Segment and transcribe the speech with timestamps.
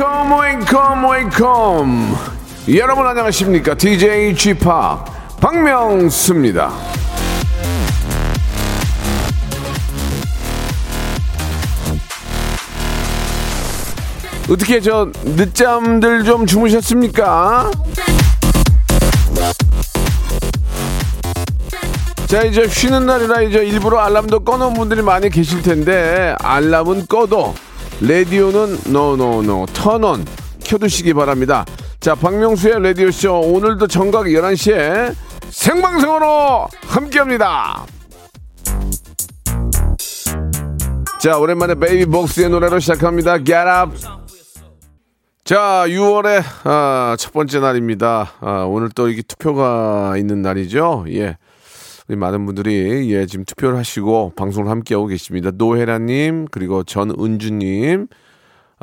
[0.00, 2.16] Wake up wake up wake up
[2.74, 3.74] 여러분 안녕하십니까?
[3.74, 4.64] DJ G-Park
[5.42, 6.72] 박명수입니다.
[14.50, 17.70] 어떻게 저 늦잠들 좀 주무셨습니까?
[22.26, 27.54] 자 이제 쉬는 날이라 이제 일부러 알람도 꺼놓은 분들이 많이 계실 텐데 알람은 꺼도
[28.00, 30.24] 라디오는 no no no turn on
[30.64, 31.66] 켜두시기 바랍니다.
[32.00, 35.14] 자 박명수의 라디오 쇼 오늘도 정각 11시에
[35.50, 37.84] 생방송으로 함께합니다.
[41.20, 43.36] 자 오랜만에 베이비복스의 노래로 시작합니다.
[43.44, 44.20] Get Up.
[45.44, 48.32] 자 6월의 아, 첫 번째 날입니다.
[48.40, 51.04] 아, 오늘 또 이게 투표가 있는 날이죠.
[51.10, 51.36] 예.
[52.16, 55.50] 많은 분들이 예 지금 투표를 하시고 방송을 함께 하고 계십니다.
[55.54, 58.08] 노혜라님 그리고 전은주님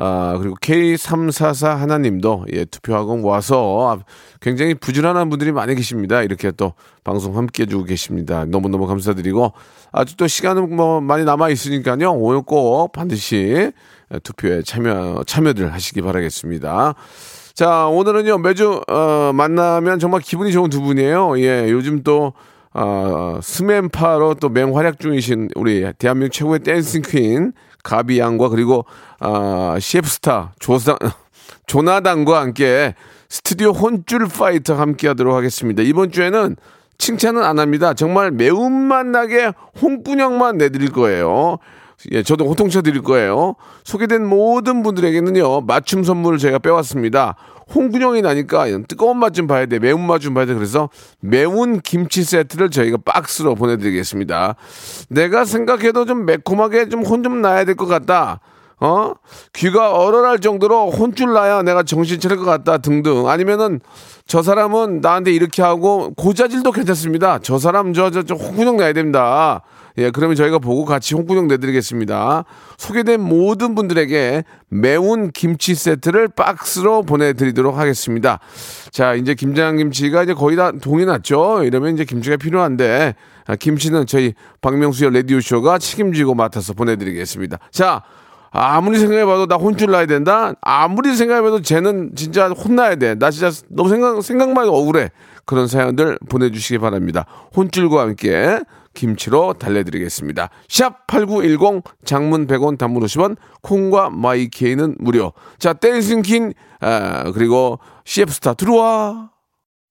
[0.00, 4.00] 아 그리고 K344 하나님도 예 투표하고 와서
[4.40, 6.22] 굉장히 부지런한 분들이 많이 계십니다.
[6.22, 8.44] 이렇게 또 방송 함께 해주고 계십니다.
[8.44, 9.52] 너무 너무 감사드리고
[9.90, 12.12] 아직 또 시간은 뭐 많이 남아 있으니까요.
[12.12, 13.72] 오늘 꼭 반드시
[14.22, 16.94] 투표에 참여 참여들 하시기 바라겠습니다.
[17.54, 21.40] 자 오늘은요 매주 어, 만나면 정말 기분이 좋은 두 분이에요.
[21.40, 22.34] 예 요즘 또
[22.74, 27.52] 어, 스맨파로 또 맹활약 중이신 우리 대한민국 최고의 댄싱 퀸
[27.82, 28.84] 가비 양과 그리고
[29.20, 30.96] 어, CF스타 조상
[31.66, 32.94] 조나단과 함께
[33.28, 35.82] 스튜디오 혼줄 파이터 함께 하도록 하겠습니다.
[35.82, 36.56] 이번 주에는
[36.98, 37.94] 칭찬은 안 합니다.
[37.94, 41.58] 정말 매운맛 나게 홍군형만 내드릴 거예요.
[42.12, 43.56] 예, 저도 호통쳐 드릴 거예요.
[43.84, 47.34] 소개된 모든 분들에게는요, 맞춤 선물을 제가 빼왔습니다.
[47.74, 49.78] 홍군형이 나니까 뜨거운 맛 좀 봐야 돼.
[49.78, 50.54] 매운 맛 좀 봐야 돼.
[50.54, 50.88] 그래서
[51.20, 54.54] 매운 김치 세트를 저희가 박스로 보내드리겠습니다.
[55.10, 58.40] 내가 생각해도 좀 매콤하게 좀 혼좀 나야 될 것 같다.
[58.80, 59.12] 어?
[59.52, 63.28] 귀가 얼얼할 정도로 혼쭐 나야 내가 정신 차릴 것 같다 등등.
[63.28, 63.80] 아니면은
[64.26, 67.38] 저 사람은 나한테 이렇게 하고 고자질도 괜찮습니다.
[67.42, 69.62] 저 사람 저, 저, 저 홍군형 나야 됩니다.
[69.98, 72.44] 예, 그러면 저희가 보고 같이 홍군형 내드리겠습니다.
[72.76, 78.38] 소개된 모든 분들에게 매운 김치 세트를 박스로 보내드리도록 하겠습니다.
[78.92, 81.64] 자, 이제 김장김치가 이제 거의 다 동이 났죠?
[81.64, 87.58] 이러면 이제 김치가 필요한데, 아, 김치는 저희 박명수의 라디오쇼가 책임지고 맡아서 보내드리겠습니다.
[87.72, 88.02] 자,
[88.50, 90.52] 아무리 생각해봐도 나 혼쭐 나야 된다?
[90.60, 93.14] 아무리 생각해봐도 쟤는 진짜 혼나야 돼.
[93.14, 95.10] 나 진짜 너무 생각, 생각만 해도 억울해.
[95.44, 97.24] 그런 사연들 보내주시기 바랍니다.
[97.56, 98.60] 혼쭐과 함께
[98.94, 100.50] 김치로 달래드리겠습니다.
[100.68, 105.32] 샵 8910 장문 100원 단문 50원 콩과 마이케이는 무료.
[105.58, 109.30] 자 댄싱 킨 아, 그리고 CF스타 들어와.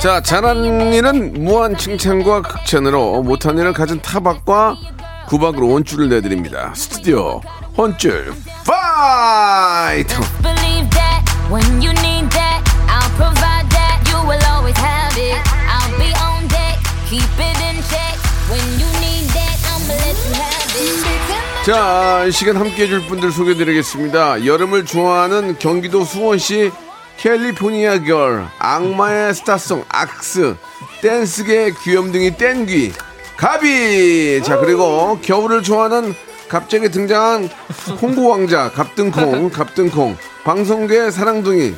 [0.00, 0.92] 자 잘한.
[0.92, 4.76] 일은 무한 칭찬과 극찬으로 못한 일은 갖은 타박과
[5.28, 6.72] 구박으로 혼줄을 내드립니다.
[6.74, 7.40] 스튜디오
[7.76, 8.32] 혼줄
[8.66, 10.14] 파이터.
[21.64, 24.46] 자, 이 시간 함께 해줄 분들 소개드리겠습니다.
[24.46, 26.70] 여름을 좋아하는 경기도 수원시
[27.18, 30.54] 캘리포니아 결, 악마의 스타송 악스,
[31.02, 32.92] 댄스계 귀염둥이 땡귀,
[33.36, 34.40] 가비!
[34.44, 36.14] 자, 그리고 겨울을 좋아하는
[36.48, 37.48] 갑자기 등장한
[38.00, 41.74] 홍보 왕자, 갑등콩, 갑등콩, 방송계 사랑둥이,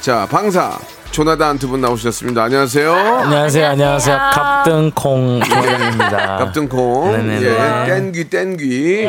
[0.00, 0.78] 자, 방사,
[1.10, 2.44] 조나단 두 분 나오셨습니다.
[2.44, 2.92] 안녕하세요.
[2.94, 4.18] 안녕하세요, 안녕하세요.
[4.32, 6.36] 갑등콩 조현입니다.
[6.38, 7.46] 갑등콩, 네네네.
[7.46, 9.06] 예, 땡귀, 땡귀.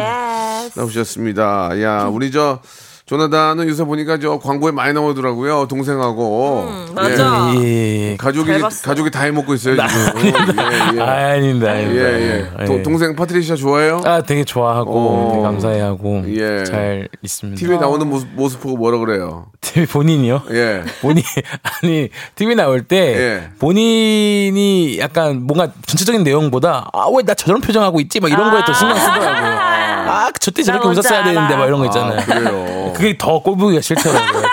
[0.76, 1.82] 나오셨습니다.
[1.82, 2.60] 야, 우리 저
[3.10, 5.66] 조나단은 요새 보니까 저 광고에 많이 나오더라고요.
[5.68, 6.68] 동생하고.
[6.70, 7.52] 음, 맞아.
[7.56, 8.18] 예, 예.
[8.18, 8.84] 가족이 잘 봤어.
[8.88, 10.26] 가족이 다 해먹고 있어요 지금.
[10.26, 11.02] 예, 예.
[11.02, 11.76] 아, 아닙니다.
[11.76, 12.04] 예, 아닙니다.
[12.20, 12.46] 예.
[12.62, 12.66] 예.
[12.66, 14.02] 도- 동생 파트리샤 좋아해요?
[14.06, 15.30] 아, 되게 좋아하고 어.
[15.32, 16.64] 되게 감사해하고 예.
[16.66, 17.60] 잘 있습니다.
[17.60, 19.48] TV에 나오는 모습, 모습 보고 뭐라 그래요?
[19.62, 20.44] TV 본인이요?
[20.52, 20.84] 예.
[21.02, 21.24] 본인
[21.82, 23.50] 아니 TV 나올 때 예.
[23.58, 28.72] 본인이 약간 뭔가 전체적인 내용보다 아 왜 나 저런 표정하고 있지 막 이런 거에 더
[28.74, 29.80] 신경 쓰더라고요.
[30.10, 31.24] 아 저때 저렇게 웃었어야.
[31.24, 32.20] 되는데 막 이런 거 있잖아요.
[32.20, 32.94] 아, 그래요.
[32.96, 34.44] 그게 더 꼴보기가 싫더라고요.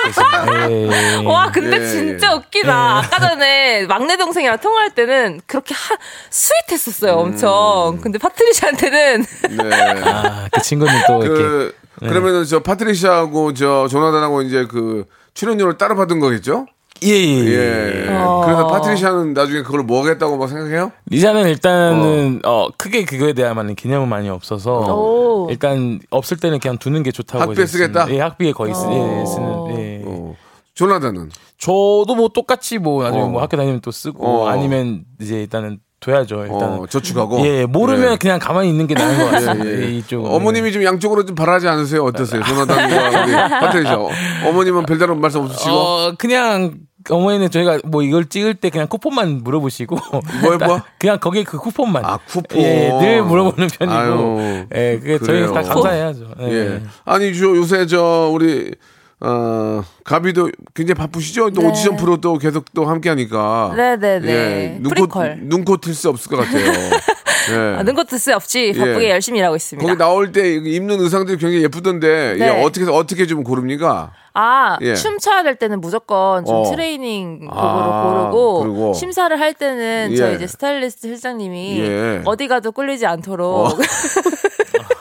[0.70, 0.88] 예,
[1.22, 1.26] 예.
[1.26, 2.34] 와, 근데 예, 진짜 예.
[2.34, 2.98] 웃기다.
[2.98, 5.96] 아까 전에 막내 동생이랑 통화할 때는 그렇게 하,
[6.30, 7.98] 스윗했었어요, 엄청.
[8.02, 10.02] 근데 파트리샤한테는 네.
[10.04, 15.96] 아, 그 친구는 또 이렇게 그 그러면은 저 파트리샤하고 저 조나단하고 이제 그 출연료를 따로
[15.96, 16.66] 받은 거겠죠?
[17.02, 18.06] 예 예 예.
[18.06, 18.14] 예.
[18.14, 18.42] 어.
[18.44, 20.92] 그래서 파트리샤는 나중에 그걸 뭐 하겠다고 막 생각해요?
[21.06, 22.68] 리자는 일단은 어.
[22.76, 25.48] 크게 그거에 대한 개념은 많이 없어서 오.
[25.50, 28.06] 일단 없을 때는 그냥 두는 게 좋다고 학비에 쓰는- 쓰겠다?
[28.10, 29.78] 예, 학비에 거의 쓰, 예, 쓰는.
[29.78, 30.02] 예.
[30.06, 30.34] 어.
[30.74, 33.28] 조나단은 저도 뭐 똑같이 뭐 나중에 어.
[33.28, 34.48] 뭐 학교 다니면 또 쓰고 어.
[34.48, 36.42] 아니면 이제 일단은 둬야죠.
[36.42, 36.78] 일단은.
[36.80, 37.44] 어, 저축하고.
[37.46, 38.16] 예, 모르면 예.
[38.16, 39.66] 그냥 가만히 있는 게 나은 것 같습니다.
[39.70, 39.90] 예, 예.
[39.92, 42.04] 이쪽 어머님이 좀 양쪽으로 좀 바라지 않으세요?
[42.04, 42.42] 어떠세요?
[42.44, 43.96] 조나단과 우리 파트리샤.
[43.98, 44.10] 어,
[44.46, 45.70] 어머님은 별다른 말씀 없으시고.
[45.74, 46.74] 어 그냥
[47.08, 49.96] 어머니는 저희가 뭐 이걸 찍을 때 그냥 쿠폰만 물어보시고
[50.42, 50.82] 뭐요, 뭐?
[50.98, 52.60] 그냥 거기에 그 쿠폰만 아, 쿠폰.
[52.60, 55.46] 예, 늘 물어보는 편이고 아유, 예 그게 그래요.
[55.46, 56.26] 저희가 다 감사해야죠.
[56.40, 56.52] 예.
[56.52, 56.82] 예.
[57.04, 58.72] 아니, 저 요새 저 우리
[59.20, 61.50] 어, 가비도 굉장히 바쁘시죠?
[61.50, 61.68] 또 네.
[61.68, 63.72] 오디션 프로 또 계속 또 함께 하니까.
[63.76, 64.28] 네네네.
[64.28, 64.78] 예.
[64.80, 65.22] 눈코.
[65.38, 66.64] 눈코 틀수 없을 것 같아요.
[67.48, 67.76] 예.
[67.78, 69.10] 아, 능것도 쓸 없이 바쁘게 예.
[69.10, 69.86] 열심히 일하고 있습니다.
[69.86, 72.44] 거기 나올 때 입는 의상들이 굉장히 예쁘던데 네.
[72.46, 74.10] 예, 어떻게 어떻게 좀 고릅니까?
[74.34, 74.94] 아, 예.
[74.96, 76.70] 춤 춰야 될 때는 무조건 좀 어.
[76.70, 78.92] 트레이닝 곡으로 아, 고르고, 그리고.
[78.94, 80.16] 심사를 할 때는 예.
[80.16, 82.22] 저희 이제 스타일리스트 실장님이 예.
[82.24, 83.48] 어디 가도 꿀리지 않도록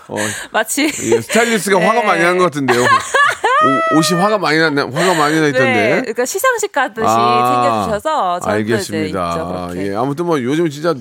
[0.08, 0.16] 어,
[0.54, 0.90] 마치 예,
[1.22, 2.06] 스타일리스트가 화가 네.
[2.06, 2.80] 많이 난 것 같은데요.
[3.66, 5.98] 오, 옷이 화가 많이 나 화가 많이 나 네, 있던데.
[6.02, 9.30] 그러니까 시상식 가듯이 아, 챙겨주셔서 알겠습니다.
[9.32, 9.82] 있죠.
[9.82, 10.94] 예, 아무튼 뭐 요즘 진짜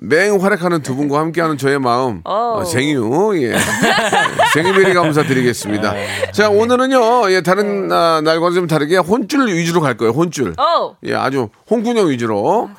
[0.00, 2.20] 맹 활약하는 두 분과 함께하는 저의 마음.
[2.24, 3.56] 어, thank you 예
[4.54, 5.94] thank you very 감사드리겠습니다.
[6.32, 10.12] 자 오늘은요 예 다른 아, 날과는 좀 다르게 혼줄 위주로 갈 거예요.
[10.12, 10.54] 혼줄.
[10.58, 12.70] 어, 예 아주 혼구녕 위주로.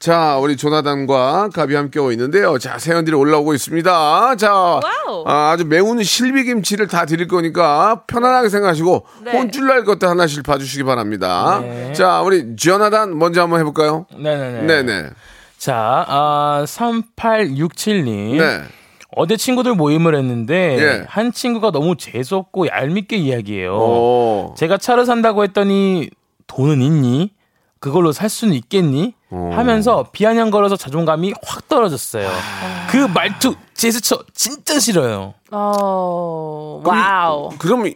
[0.00, 2.58] 자 우리 조나단과 가비 함께하고 있는데요.
[2.58, 4.36] 자 사연들이 올라오고 있습니다.
[4.36, 5.24] 자 와우.
[5.26, 9.32] 아, 아주 매운 실비김치를 다 드릴 거니까 편안하게 생각하시고 네.
[9.32, 11.62] 혼줄 날 것들 하나씩 봐주시기 바랍니다.
[11.92, 14.06] 자 우리 조나단 먼저 한번 해볼까요?
[14.18, 14.62] 네네네.
[14.62, 15.10] 네네.
[15.58, 18.38] 자, 아, 3867님.
[18.38, 18.62] 네.
[19.14, 21.04] 어제 친구들 모임을 했는데 예.
[21.06, 23.74] 한 친구가 너무 재수없고 얄밉게 이야기해요.
[23.74, 24.54] 오.
[24.56, 26.08] 제가 차를 산다고 했더니
[26.46, 27.32] 돈은 있니?
[27.80, 29.14] 그걸로 살 수는 있겠니?
[29.30, 29.50] 어.
[29.54, 32.30] 하면서 비아냥거려서 자존감이 확 떨어졌어요.
[32.90, 35.34] 그 말투 제스처 진짜 싫어요.
[35.50, 37.50] 어, 와우.
[37.58, 37.94] 그럼 이-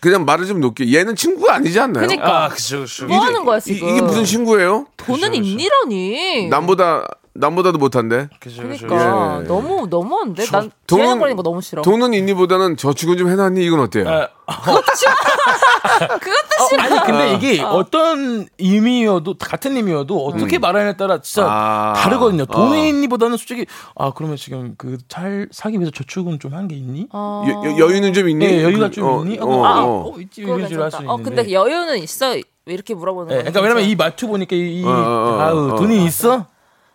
[0.00, 0.92] 그냥 말을 좀 놓게.
[0.94, 2.06] 얘는 친구가 아니지 않나요?
[2.06, 2.44] 그러니까.
[2.44, 3.06] 아, 그죠, 그죠.
[3.06, 3.88] 뭐 하는 거야, 이, 지금?
[3.88, 4.86] 이게 무슨 친구예요?
[4.98, 6.48] 돈은 있니라니.
[6.48, 8.28] 남보다 남보다도 못한데.
[8.40, 8.62] 그죠.
[8.62, 9.46] 그러니까 예.
[9.46, 10.44] 너무 너무한데.
[10.46, 11.82] 난 돈은- 비아냥거리는 거 너무 싫어.
[11.82, 13.64] 돈은 있니보다는 저축은 좀 해놨니?
[13.64, 14.08] 이건 어때요?
[14.08, 14.28] 아,
[14.60, 15.12] 그것도 싫어.
[16.82, 17.84] 아니 근데 이게 어.
[17.90, 21.92] 떤 의미여도 같은 의미여도 어떻게 말하냐에 따라 진짜 아.
[21.96, 22.42] 다르거든요.
[22.42, 22.46] 어.
[22.46, 27.08] 돈이 있니보다는 솔직히 아 그러면 지금 그 잘 사기 위해서 저축은 좀 한 게 있니?
[27.12, 27.44] 어.
[27.46, 28.46] 여, 여- 여유는 좀 있니?
[28.46, 29.38] 네, 여유가 그- 좀 어, 있니?
[29.38, 30.12] 어, 어, 아, 어.
[30.14, 30.42] 어, 있지.
[30.42, 30.76] 있는데.
[31.06, 32.30] 어, 근데 여유는 있어.
[32.30, 32.42] 왜
[32.74, 33.42] 이렇게 물어보는 네, 거야?
[33.44, 36.04] 그러니까 왜냐면 이 말투 보니까 이, 이 어, 어, 어, 아우 어, 돈이 어.
[36.04, 36.46] 있어?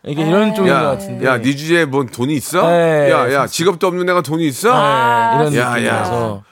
[0.06, 1.26] 이게 이런 쪽인 것 야, 같은데.
[1.26, 2.68] 야, 네 주제에 뭔 돈이 있어?
[2.68, 3.48] 네, 야, 야.
[3.48, 4.72] 직업도 없는 애가 돈이 있어?
[4.74, 5.70] 아, 네, 이런 야, 야.
[5.76, 6.44] 느낌이라서.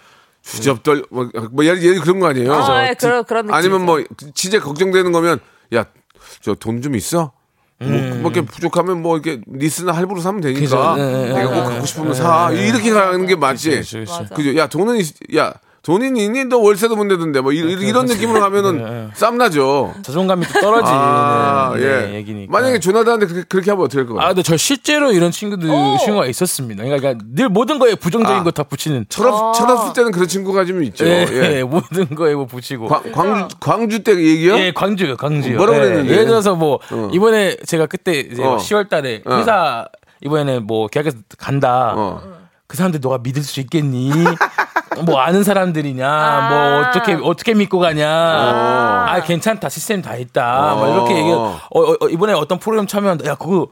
[0.43, 2.51] 주접떨, 뭐, 뭐 예를, 예를 그런 거 아니에요?
[2.51, 3.53] 어, 저- 예, 그런 그런 느낌.
[3.55, 4.01] 아니면 뭐
[4.33, 5.39] 진짜 걱정되는 거면
[5.73, 5.85] 야
[6.41, 7.31] 저 돈 좀 있어?
[7.79, 10.95] 뭐, 뭐 이렇게 부족하면 뭐 이렇게 리스나 할부로 사면 되니까 그죠.
[10.97, 11.61] 네, 네, 내가 네, 꼭 네.
[11.73, 13.83] 갖고 싶으면 사 이렇게 가는 게 맞지.
[14.07, 14.33] 맞아.
[14.35, 18.39] 그죠 야 돈은 있, 야 돈이 있니 너 월세도 못 내던데 뭐 이- 이런 느낌으로
[18.39, 22.15] 가면은 쌈나죠 자존감이 또 떨어지는 아, 네, 예.
[22.17, 22.51] 얘기니까.
[22.51, 25.97] 만약에 조나단한테 그렇게, 그렇게 하면 어떻게 할 거야 아, 근데 저 실제로 이런 친구들 오!
[25.97, 26.83] 친구가 있었습니다.
[26.83, 28.43] 그러니까 늘 모든 거에 부정적인 아.
[28.43, 29.05] 거다 붙이는.
[29.09, 31.57] 철없 철없을 때는 그런 친구가 좀 있죠 예, 예.
[31.59, 32.85] 예, 모든 거에 뭐 붙이고.
[32.87, 35.57] 광, 광주 광주 때 얘기요 예, 광주요, 광주요.
[35.57, 36.11] 뭐라고 예, 그랬는데?
[36.11, 37.09] 예를 들어서 뭐 어.
[37.11, 38.57] 이번에 제가 그때 이제 어.
[38.57, 39.35] 10월 달에 어.
[39.37, 39.87] 회사
[40.23, 41.95] 이번에 뭐 계약해서 간다.
[42.71, 42.71] 어.
[42.71, 44.11] 그 사람들 너가 믿을 수 있겠니?
[45.05, 46.05] 뭐 아는 사람들이냐?
[46.05, 46.79] 뭐 아.
[46.87, 48.07] 어떻게 어떻게 믿고 가냐?
[48.09, 50.75] 아 괜찮다 시스템 다 있다.
[50.75, 51.29] 막 이렇게 얘기.
[51.29, 53.29] 어, 어, 어, 이번에 어떤 프로그램 참여한다.
[53.29, 53.67] 야 그거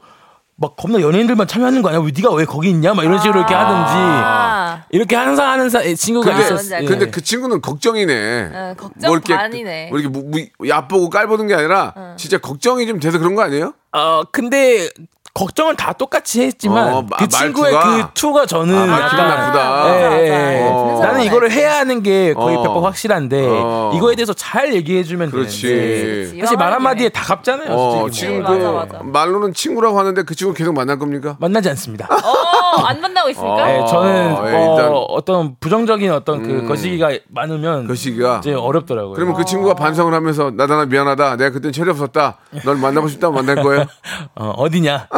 [0.56, 2.00] 막 겁나 연예인들만 참여하는 거 아니야?
[2.00, 2.92] 왜 네가 왜 거기 있냐?
[2.92, 4.84] 막 이런 식으로 이렇게 하든지 아.
[4.90, 6.74] 이렇게 항상 하는 사, 친구가 근데, 있었어.
[6.74, 6.86] 알겠네.
[6.86, 8.50] 근데 그 친구는 걱정이네.
[8.52, 9.88] 어, 걱정 뭐 이렇게 반이네.
[9.88, 13.72] 뭐 이렇게 무, 무, 얕보고 깔보는 게 아니라 진짜 걱정이 좀 돼서 그런 거 아니에요?
[13.92, 14.90] 어 근데
[15.32, 17.96] 걱정은 다 똑같이 했지만 어, 마- 그 친구의 말투가?
[18.08, 19.86] 그 투가 저는 아, 약간 나쁘다.
[19.88, 20.60] 예, 예, 맞아, 예.
[20.64, 20.74] 맞아.
[20.74, 21.00] 어.
[21.02, 22.62] 나는 이거를 해야 하는 게 거의 어.
[22.62, 23.92] 100% 확실한데 어.
[23.94, 25.62] 이거에 대해서 잘 얘기해 주면 그렇지.
[25.62, 26.40] 되는데 그렇지.
[26.40, 27.10] 사실 말 한마디에.
[27.10, 27.70] 다 갚잖아요.
[27.72, 28.50] 어, 솔직히 지금 뭐.
[28.52, 29.04] 네, 그 맞아, 맞아.
[29.04, 31.36] 말로는 친구라고 하는데 그 친구 계속 만날 겁니까?
[31.40, 32.06] 만나지 않습니다.
[32.10, 33.66] 어, 안 만나고 있으니까?
[33.66, 38.52] 네, 저는 어, 예, 어, 일단- 어떤 부정적인 어떤 그 거시기가 많으면 그 시기가 이제
[38.54, 39.14] 어렵더라고요.
[39.14, 41.36] 그러면 그 친구가 반성을 하면서 나다나 미안하다.
[41.36, 42.38] 내가 그땐 철이 없었다.
[42.64, 43.84] 널 만나고 싶다 만날 거예요.
[44.36, 45.08] 어, 어디냐?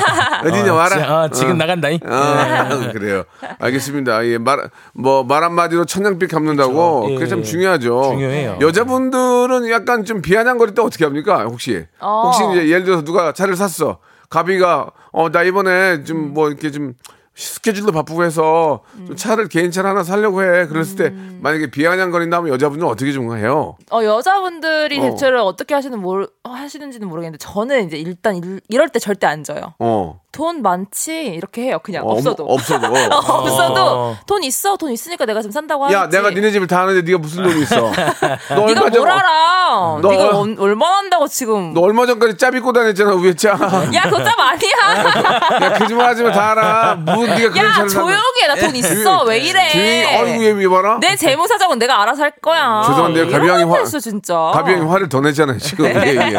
[0.46, 0.96] 어디냐 어, 와라.
[0.96, 1.98] 지- 어, 지금 나간다잉.
[2.06, 3.24] 아, 그래요.
[3.58, 4.24] 알겠습니다.
[4.26, 7.00] 예, 말, 뭐, 말 한마디로 천냥빛 갚는다고.
[7.02, 7.10] 그쵸.
[7.10, 7.42] 예, 그게 참 예.
[7.42, 8.02] 중요하죠.
[8.12, 8.58] 중요해요.
[8.60, 11.44] 여자분들은 약간 좀 비아냥거릴 때 어떻게 합니까?
[11.44, 11.86] 혹시?
[12.00, 12.22] 어.
[12.26, 13.98] 혹시 이제 예를 들어서 누가 차를 샀어.
[14.28, 16.94] 가비가, 어, 나 이번에 좀 뭐 이렇게 좀
[17.34, 20.66] 스케줄도 바쁘고 해서 좀 차를 개인 차를 하나 살려고 해.
[20.66, 21.10] 그랬을 때
[21.40, 23.76] 만약에 비아냥거린다면 여자분들은 어떻게 좀 해요?
[23.90, 25.02] 어, 여자분들이 어.
[25.02, 29.74] 대체를 어떻게 하시는 모르, 하시는지는 모르겠는데 저는 이제 일단 일, 이럴 때 절대 안 져요.
[29.78, 30.20] 어.
[30.32, 31.80] 돈 많지 이렇게 해요.
[31.82, 32.44] 그냥 어, 없어도.
[32.44, 32.86] 없어도.
[33.10, 34.16] 없어도 어.
[34.26, 35.94] 돈 있어 돈 있으니까 내가 좀 산다고 하지.
[35.94, 37.90] 야, 내가 니네 집을 다 아는데 네가 무슨 돈이 있어?
[38.48, 39.98] 너 네가 얼마 뭘 전, 알아?
[40.00, 41.74] 너 네가 얼- 얼- 얼마나 한다고 지금?
[41.74, 43.50] 너 얼마 전까지 짭 입고 다녔잖아, 위에 짜.
[43.50, 44.70] 야 그거 짭 아니야.
[45.62, 46.94] 야, 거짓말 하지 마, 다 알아.
[46.96, 48.46] 뭐, 네가 그런 야 조용히 해.
[48.48, 49.22] 나돈 있어.
[49.24, 50.16] 왜 조용히, 이래?
[50.16, 50.98] 아이고, 얘 봐라.
[51.00, 52.84] 내 재무 사정은 내가 알아서 할 거야.
[52.86, 54.34] 죄송한데요, 이런 가비 형이 화- 멘트였어, 진짜.
[54.54, 55.86] 가비 형이 화를 더 내잖아요, 지금.
[55.86, 56.36] 예, 예.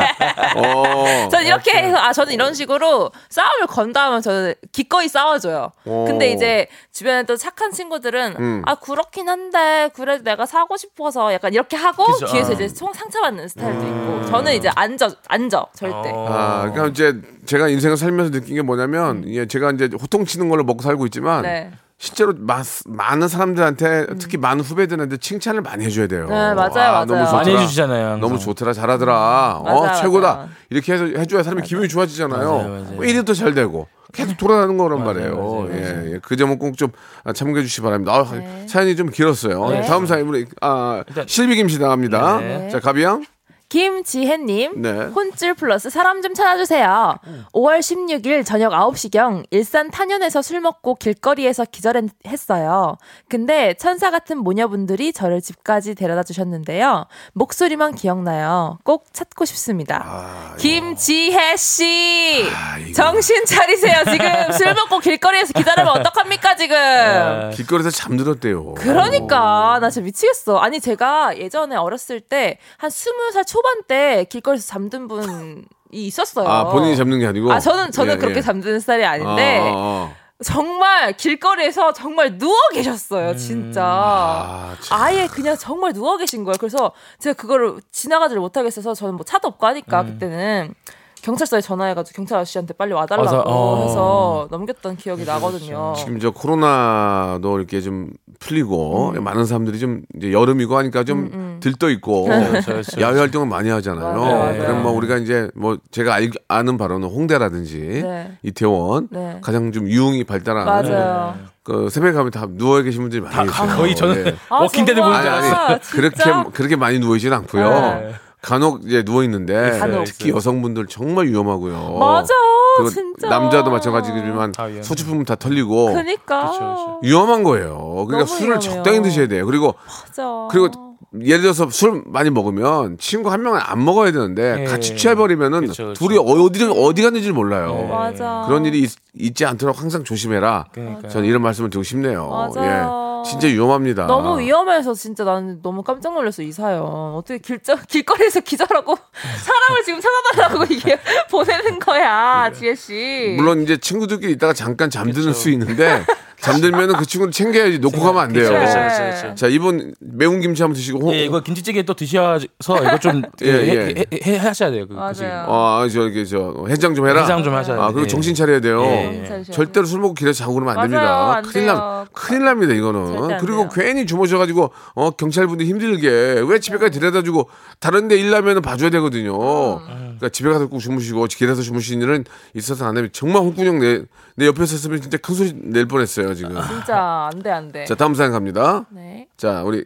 [0.55, 1.27] 어.
[1.29, 5.71] 전 이렇게 해서 아 저는 이런 식으로 싸움을 건다 하면 저는 기꺼이 싸워줘요.
[5.85, 6.05] 오.
[6.05, 8.61] 근데 이제 주변에 또 착한 친구들은 음.
[8.65, 12.27] 아 그렇긴 한데 그래도 내가 사고 싶어서 약간 이렇게 하고 그죠.
[12.27, 12.53] 뒤에서 아.
[12.53, 16.11] 이제 총 상처받는 스타일도 있고 저는 이제 앉아 앉아 절대.
[16.13, 16.27] 어.
[16.29, 20.83] 아, 그러니까 이제 제가 인생을 살면서 느낀 게 뭐냐면, 예, 제가 이제 호통치는 걸로 먹고
[20.83, 21.71] 살고 있지만, 네.
[22.01, 26.25] 실제로 마, 많은 사람들한테 특히 많은 후배들한테 칭찬을 많이 해줘야 돼요.
[26.27, 27.05] 네, 맞아요, 아, 맞아요.
[27.05, 27.31] 너무 좋더라.
[27.31, 28.03] 많이 해주시잖아요.
[28.05, 28.19] 항상.
[28.21, 29.57] 너무 좋더라, 잘하더라.
[29.59, 30.47] 어, 맞아요, 최고다.
[30.71, 32.39] 이렇게 해서 해줘야 사람이 기분이 좋아지잖아요.
[32.51, 32.83] 맞아요, 맞아요.
[32.95, 33.87] 뭐 일이 더잘 되고.
[34.13, 35.35] 계속 돌아가는 거란 말이에요.
[35.35, 36.19] 맞아요, 예, 예.
[36.23, 36.89] 그 점은 꼭 좀
[37.35, 38.13] 참고해 주시기 바랍니다.
[38.13, 38.65] 아, 네.
[38.67, 39.69] 사연이 좀 길었어요.
[39.69, 39.81] 네.
[39.83, 42.39] 다음 사연 우리 아, 일단- 실비 김 씨 나갑니다.
[42.39, 42.69] 네.
[42.71, 43.23] 자, 가비 양.
[43.71, 44.91] 김지혜님, 네.
[45.15, 47.15] 혼줄 플러스 사람 좀 찾아주세요.
[47.53, 52.97] 5월 16일 저녁 9시경 일산 탄현에서 술 먹고 길거리에서 기절했어요.
[53.29, 57.05] 근데 천사 같은 모녀분들이 저를 집까지 데려다 주셨는데요.
[57.31, 58.77] 목소리만 기억나요.
[58.83, 60.53] 꼭 찾고 싶습니다.
[60.59, 62.75] 김지혜 씨, 아.
[62.93, 64.03] 정신 차리세요.
[64.11, 66.75] 지금 술 먹고 길거리에서 기다리면 어떡합니까 지금?
[66.75, 68.73] 아, 길거리에서 잠들었대요.
[68.73, 70.57] 그러니까 나 진짜 미치겠어.
[70.57, 76.47] 아니 제가 예전에 어렸을 때한 스무 살초 반때 길거리에서 잠든 분이 있었어요.
[76.47, 77.51] 아, 본인이 잡는 게 아니고.
[77.51, 78.41] 아 저는 저는 예, 그렇게 예.
[78.41, 80.13] 잠드는 스타일이 아닌데 아, 아,
[80.43, 83.35] 정말 길거리에서 정말 누워 계셨어요.
[83.35, 83.83] 진짜.
[83.83, 85.01] 아, 참.
[85.01, 86.57] 아예 그냥 정말 누워 계신 거예요.
[86.59, 90.73] 그래서 제가 그거를 지나가지를 못하겠어서 저는 뭐 차도 없고 하니까 그때는
[91.21, 93.83] 경찰서에 전화해가지고 경찰 아저씨한테 빨리 와달라고 와서, 어.
[93.83, 95.93] 해서 넘겼던 기억이 나거든요.
[95.97, 98.09] 지금 저 코로나도 이렇게 좀
[98.39, 99.23] 풀리고 음.
[99.23, 103.01] 많은 사람들이 좀 이제 여름이고 하니까 좀 들떠 있고 그렇죠, 그렇죠.
[103.01, 104.15] 야외 활동을 많이 하잖아요.
[104.19, 104.61] 맞아요, 맞아요.
[104.61, 108.37] 그럼 뭐 우리가 이제 뭐 제가 알, 아는 바로는 홍대라든지 네.
[108.43, 109.37] 이태원 네.
[109.41, 111.35] 가장 좀 유흥이 발달한 맞아요.
[111.63, 113.67] 그 새벽에 가면 다 누워 계신 분들이 많이 계세요.
[113.77, 114.35] 거의 저는 예.
[114.49, 115.79] 아, Walking Dead 보는 아니 줄 아니 알았어요.
[115.91, 116.49] 그렇게?
[116.53, 117.69] 그렇게 많이 누워 있지는 않고요.
[117.69, 118.13] 네.
[118.41, 120.05] 간혹 이제 누워 있는데 간혹.
[120.05, 121.97] 특히 여성분들 정말 위험하고요.
[121.99, 122.33] 맞아,
[122.77, 123.29] 그리고 진짜.
[123.29, 124.81] 남자도 마찬가지지만 다 위험해.
[124.83, 126.49] 소지품 다 털리고 그러니까.
[126.51, 126.99] 그쵸.
[127.03, 128.05] 위험한 거예요.
[128.07, 128.59] 그러니까 술을 위험해요.
[128.59, 129.45] 적당히 드셔야 돼요.
[129.45, 129.75] 그리고
[130.07, 130.47] 맞아.
[130.49, 130.90] 그리고
[131.21, 134.63] 예를 들어서 술 많이 먹으면 친구 한 명은 안 먹어야 되는데 예.
[134.65, 136.07] 같이 취해버리면은 그쵸, 그쵸.
[136.07, 137.73] 둘이 어디 어디 갔는지 몰라요.
[137.75, 137.87] 네.
[137.87, 138.43] 맞아.
[138.47, 140.65] 그런 일이 있, 지 않도록 항상 조심해라.
[140.71, 141.11] 그러니까요.
[141.11, 142.27] 저는 이런 말씀을 드리고 싶네요.
[142.29, 143.23] 맞아요.
[143.25, 144.07] 예, 진짜 위험합니다.
[144.07, 146.83] 너무 위험해서 진짜 나는 너무 깜짝 놀랐어 이 사연.
[146.83, 148.95] 어떻게 길저 길거리에서 기절하고
[149.43, 150.97] 사람을 지금 찾아달라고 이게
[151.29, 153.33] 보내는 거야, 지혜 씨.
[153.37, 156.03] 물론 이제 친구들끼리 있다가 잠깐 잠드는 수 있는데
[156.41, 158.49] 잠들면은 그 친구를 챙겨야지 놓고 가면 안 돼요.
[158.49, 158.87] 그쵸, 그쵸, 네.
[159.11, 159.35] 그쵸, 그쵸.
[159.35, 162.39] 자 이번 매운 김치 한번 드시고 호- 예, 이거 김치찌개 또 드셔서
[162.83, 163.71] 이거 좀 예, 예.
[163.79, 164.83] 해, 해, 해, 하셔야 돼요.
[164.87, 165.13] 그, 그 맞아요.
[165.13, 165.29] 지금.
[165.31, 167.21] 아 저기 저 해장 좀 해라.
[167.21, 167.93] 해장 좀 하셔야 아 돼요.
[167.93, 168.07] 그리고 예.
[168.07, 168.81] 정신 차려야 돼요.
[168.83, 169.43] 예, 예.
[169.51, 170.89] 절대로 술 먹고 길에서 자고 그러면 안 맞아요.
[170.89, 171.35] 됩니다.
[171.35, 171.73] 안 큰일 돼요.
[171.75, 173.33] 납 큰일 납니다 절대 이거는.
[173.33, 173.69] 안 그리고 돼요.
[173.73, 179.37] 괜히 주무셔가지고 어 경찰분들 힘들게 왜 집에까지 데려다 주고 다른데 일 나면은 봐줘야 되거든요.
[179.79, 184.01] 그러니까 집에 가서 꼭 주무시고 길에서 주무시는 일은 있어서 안 되면 정말 홍군형 내,
[184.35, 186.55] 내 옆에 있었으면 진짜 큰 소리 낼 뻔했어요 지금.
[186.67, 187.85] 진짜 안 돼, 안 돼.
[187.85, 188.85] 자 다음 사연 갑니다.
[188.89, 189.27] 네.
[189.37, 189.85] 자 우리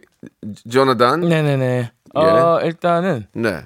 [0.70, 1.90] 조나단 네네네.
[2.14, 3.60] 어, 일단은 네.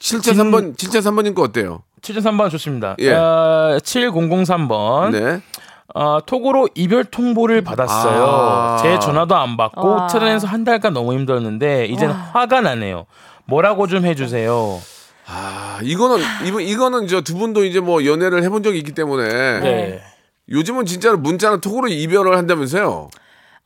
[0.00, 1.82] 7차 3번 7차 3번님 거 어때요?
[2.02, 2.96] 703번 좋습니다.
[3.00, 3.12] 예.
[3.12, 5.10] 어, 7003번.
[5.12, 5.40] 네.
[5.94, 8.24] 어, 톡으로 이별 통보를 받았어요.
[8.24, 8.78] 아.
[8.80, 10.06] 제 전화도 안 받고 와.
[10.06, 13.06] 트레인에서 한 달간 너무 힘들었는데 이제는 화가 나네요.
[13.44, 14.80] 뭐라고 좀 해주세요.
[15.26, 20.02] 아, 이거는 이분 이거는 저 두 분도 이제 뭐 연애를 해본 적이 있기 때문에 네.
[20.50, 23.08] 요즘은 진짜로 문자나 톡으로 이별을 한다면서요.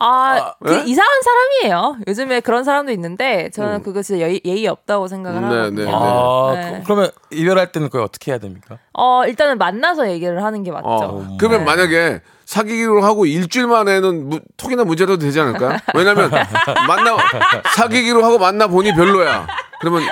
[0.01, 0.83] 아, 그 네?
[0.87, 1.97] 이상한 사람이에요.
[2.09, 5.49] 요즘에 그런 사람도 있는데 저는 그거 진짜 예의, 예의 없다고 생각을 음.
[5.49, 5.85] 네, 하거든요.
[5.85, 6.83] 네, 아, 네.
[6.85, 8.79] 그, 러면 이별할 때는 그걸 어떻게 해야 됩니까?
[8.93, 10.87] 어, 일단은 만나서 얘기를 하는 게 맞죠.
[10.89, 11.65] 어, 그러면 네.
[11.65, 15.79] 만약에 사귀기로 하고 일주일 만에는 무- 톡이나 문자도 되지 않을까?
[15.95, 16.31] 왜냐면
[16.87, 17.17] 만나
[17.75, 19.47] 사귀기로 하고 만나 보니 별로야.
[19.81, 20.03] 그러면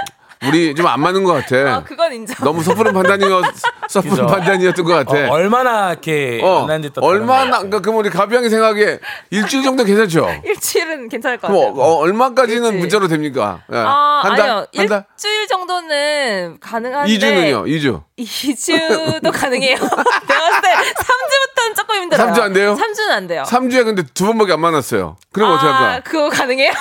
[0.48, 1.76] 우리 좀 안 맞는 것 같아.
[1.76, 2.36] 아, 그건 인정.
[2.44, 3.44] 너무 섣부른 판단이었
[3.88, 4.26] 섣부른.
[4.26, 5.28] 판단이었던 것 같아.
[5.28, 8.98] 어, 얼마나 이렇게 어, 만난 지 얼마나 그러니까 그럼 우리 가비양이 생각에
[9.30, 10.28] 일주일 정도 괜찮죠?
[10.44, 11.72] 일주일은 괜찮을 것 같아요.
[11.76, 12.80] 어, 얼마까지는 일주일.
[12.80, 13.60] 문자로 됩니까?
[13.72, 13.76] 예.
[13.78, 14.50] 아, 한 달?
[14.50, 14.66] 아니요.
[14.76, 15.04] 한 달?
[15.16, 17.12] 일주일 정도는 가능한데.
[17.18, 17.64] 2주는요?
[17.66, 18.02] 2주.
[18.18, 19.76] 2주도 가능해요.
[19.78, 22.26] 내가 봤을 때 3주부터는 조금 힘들어요.
[22.26, 22.74] 삼주 안 돼요?
[22.76, 23.44] 3주는 안 돼요.
[23.46, 25.16] 3주에 근데 두 번밖에 안 만났어요.
[25.32, 26.00] 그럼 아, 어떻게 할까?
[26.04, 26.72] 그거 가능해요?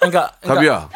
[0.00, 0.88] 그러니까, 그러니까 가비야.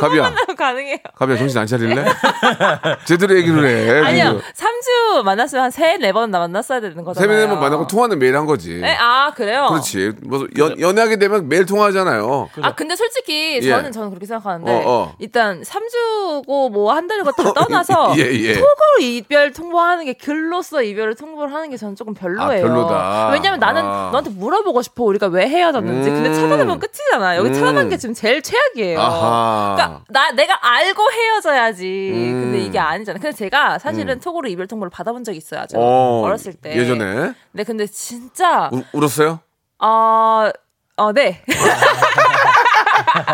[0.00, 0.56] 3주에 두 가비야.
[0.56, 0.96] 가능해요.
[1.16, 2.04] 가비야 정신 안 차릴래?
[3.06, 4.06] 제대로 얘기를 해.
[4.06, 4.40] 아니요.
[4.54, 7.28] 3주 만났으면 한 3, 4번 만났어야 되는 거잖아요.
[7.30, 8.74] 세미네번 만나고 통화는 매일 한 거지.
[8.74, 8.94] 네?
[8.98, 9.66] 아, 그래요?
[9.70, 10.12] 그렇지.
[10.24, 12.50] 뭐 연, 연애하게 되면 매일 통화하잖아요.
[12.62, 13.68] 아, 근데 솔직히 예.
[13.68, 15.14] 저는 저는 그렇게 생각하는데 어, 어.
[15.18, 18.52] 일단 3주고 뭐 한 달인 것다 떠나서 예, 예.
[18.54, 22.64] 톡으로 이별 통보하는 게 글로써 이별을 통보를 하는 게 저는 조금 별로예요.
[22.64, 23.28] 아, 별로다.
[23.32, 24.08] 왜냐면 나는 아.
[24.10, 26.10] 너한테 물어보고 싶어 우리가 왜 헤어졌는지.
[26.10, 26.34] 근데 음.
[26.34, 27.36] 찾아내면 끝이잖아.
[27.36, 27.54] 여기 음.
[27.54, 29.00] 찾아낸 게 지금 제일 최악이에요.
[29.00, 29.74] 아하.
[29.76, 32.10] 그러니까 나 내가 알고 헤어져야지.
[32.14, 32.40] 음.
[32.42, 33.18] 근데 이게 아니잖아.
[33.18, 35.60] 근데 제가 사실은 톡으로 이별 통보를 받아본 적이 있어요.
[35.60, 36.74] 아주 어, 어렸을 때.
[36.76, 39.40] 예전에 네, 근데 진짜 우- 울었어요?
[39.78, 40.50] 어,
[40.96, 41.42] 어, 네.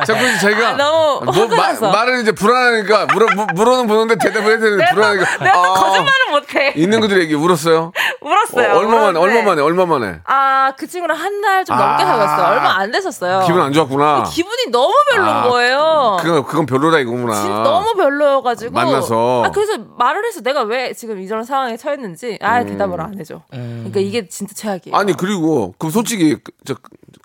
[0.06, 1.90] 자꾸 자기가 아, 너무 뭐, 마-.
[1.92, 6.12] 말을 이제 불안하니까 물어 무- 물어는 보는데 대답을 해야 되는데 불안하니까 내가 또 아, 거짓말을
[6.32, 6.72] 못해.
[6.76, 7.92] 있는 그들 얘기 울었어요?
[8.20, 8.74] 울었어요.
[8.74, 12.02] 어, 얼마 만에 울었는데 얼마 만에 얼마 만에 아, 그 친구랑 한 달 좀 넘게
[12.02, 12.06] 아.
[12.06, 12.46] 사귀었어요.
[12.52, 13.42] 얼마 안 됐었어요.
[13.46, 14.24] 기분 안 좋았구나.
[14.30, 16.16] 기분이 너무 별로인 아, 거예요.
[16.20, 17.34] 그건 그건 별로다 이거구나.
[17.34, 19.44] 진짜 너무 별로여가지고 만나서.
[19.44, 22.66] 아 그래서 말을 해서 내가 왜 지금 이런 상황에 처했는지 아 음.
[22.66, 23.42] 대답을 안 해줘.
[23.50, 24.96] 그러니까 이게 진짜 최악이에요.
[24.96, 26.74] 아니 그리고 그 솔직히 그- 저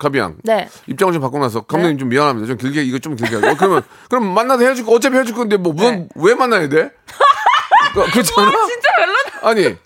[0.02, 0.68] 가비양 네.
[0.86, 1.66] 입장을 좀 바꾸고 나서 네.
[1.68, 2.46] 감독님 좀 미안합니다.
[2.48, 6.06] 좀 길게 이거 좀 길게 하고 그러면 그럼 만나서 헤어질 거 어차피 헤어질 건데 뭐왜
[6.14, 6.34] 네.
[6.34, 6.90] 만나야 돼?
[7.94, 8.50] 그- 그렇잖아.
[8.66, 9.48] 진짜 별로다.
[9.48, 9.76] 아니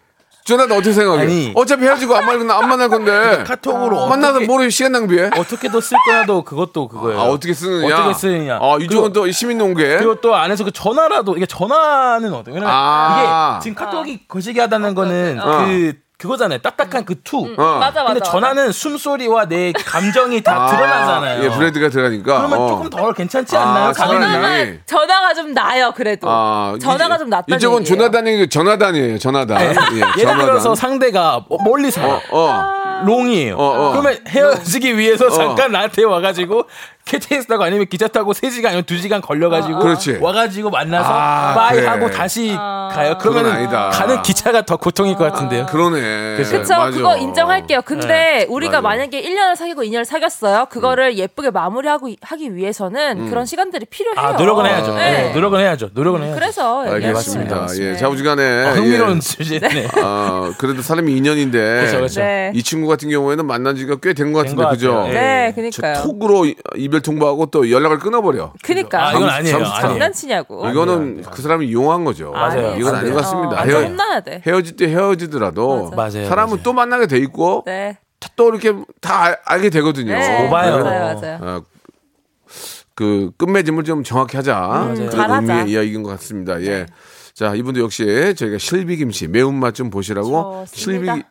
[0.45, 1.23] 전화도 어떻게 생각해?
[1.23, 1.53] 아니.
[1.57, 5.31] 어차피 헤어지고 안 만날 안 만날 건데 카톡으로 만나서 어떻게, 뭐를 시간 낭비해?
[5.37, 7.19] 어떻게도 쓸 거야도 그것도 그거예요.
[7.19, 7.97] 아 어떻게 쓰느냐?
[7.99, 8.59] 어떻게 쓰느냐.
[8.63, 9.97] 아 이쪽은 또 시민농계.
[9.97, 12.53] 그리고 또 안에서 그 전화라도 이게 전화는 어때?
[12.53, 13.59] 왜냐면 아.
[13.59, 16.61] 이게 지금 카톡이 거시기 하다는 거는 그 그거잖아요.
[16.61, 17.41] 딱딱한 그 투.
[17.59, 17.79] 어.
[17.79, 18.15] 맞아 맞아.
[18.15, 21.45] 근데 전화는 숨소리와 내 감정이 다 드러나잖아요.
[21.45, 22.39] 예, breath가 들어가니까.
[22.39, 22.69] 그러면 어.
[22.69, 23.93] 조금 덜 괜찮지 아, 않나요?
[23.93, 24.41] 가비님?
[24.43, 24.81] 네.
[24.87, 26.27] 전화가 좀 나요 그래도.
[26.31, 27.85] 아, 전화가 이- 좀 낫다는 이쪽은.
[27.85, 29.19] 조나단이 전화단이에요.
[29.19, 29.61] 전화단.
[29.61, 30.47] 예, 예를 전화단.
[30.47, 32.15] 들어서 상대가 뭐 멀리 살아.
[32.15, 33.03] 어, 어.
[33.05, 33.57] long이에요.
[33.59, 33.91] 어, 어.
[33.93, 36.65] 그러면 헤어지기 위해서 잠깐 나한테 와가지고
[37.07, 40.19] KTX 타고 아니면 기차 타고 3시간 아니면 2시간 걸려가지고 그렇지.
[40.21, 41.87] 와가지고 만나서 아, 빠이 그래.
[41.87, 43.17] 하고 다시 가요.
[43.19, 43.91] 그건 그러면 아니다.
[43.91, 45.67] 가는 기차가 더 고통일 것 같은데요.
[45.67, 46.35] 그러네.
[46.37, 46.91] 그쵸, 맞아.
[46.91, 47.83] 그거 인정할게요.
[47.83, 48.97] 근데 우리가 맞아.
[48.97, 50.67] 만약에 1년을 사귀고 2년을 사귀었어요.
[50.69, 54.19] 그거를 예쁘게 마무리하고 이- 하기 위해서는 그런 시간들이 필요해요.
[54.21, 54.95] 아 노력은 해야죠.
[54.95, 55.11] 네.
[55.29, 55.91] 네, 노력은 해야죠.
[55.95, 56.35] 노력은 해야죠.
[56.41, 57.67] 그래서 알겠습니다.
[57.71, 57.97] 얘기하는 예.
[57.97, 59.21] 자우지간에 아, 흥미로운 예.
[59.21, 59.89] 주제네.
[60.03, 62.21] 아, 그래도 사람이 인연인데 그렇죠, 그렇죠.
[62.21, 62.51] 네.
[62.55, 65.07] 이 친구 같은 경우에는 만난 지가 꽤 된 것 같은데 것 그죠?
[65.13, 66.03] 네, 저 그니까요.
[66.03, 66.55] 톡으로 이-
[66.97, 68.53] 이별 통보하고 또 연락을 끊어버려.
[68.63, 69.09] 그니까.
[69.09, 69.65] 아, 이건 아니에요.
[69.65, 70.69] 장난치냐고.
[70.69, 72.31] 이거는 그 사람이 이용한 거죠.
[72.33, 72.77] 맞아요.
[72.79, 73.61] 이건 아닌 것 같습니다.
[73.61, 74.43] 어, 헤어, 혼나야 돼.
[74.47, 75.97] 헤어질 때 헤어지더라도 맞아.
[76.19, 76.63] 맞아요, 사람은 맞아요.
[76.63, 77.99] 또 만나게 돼 있고 네.
[78.35, 80.13] 또 이렇게 다 알- 알게 되거든요.
[80.15, 80.47] 네.
[80.47, 80.83] 오바요.
[80.83, 81.39] 맞아요, 맞아요.
[81.43, 81.63] 어,
[82.95, 84.91] 그 끝맺음을 좀 정확히 하자.
[84.95, 85.37] 그런 잘하자.
[85.59, 86.61] 의미의 이야기인 것 같습니다.
[86.63, 86.87] 예.
[87.37, 91.05] 자, 이분도 역시 저희가 실비김치 매운맛 좀 보시라고 실비.
[91.07, 91.29] 좋습니다.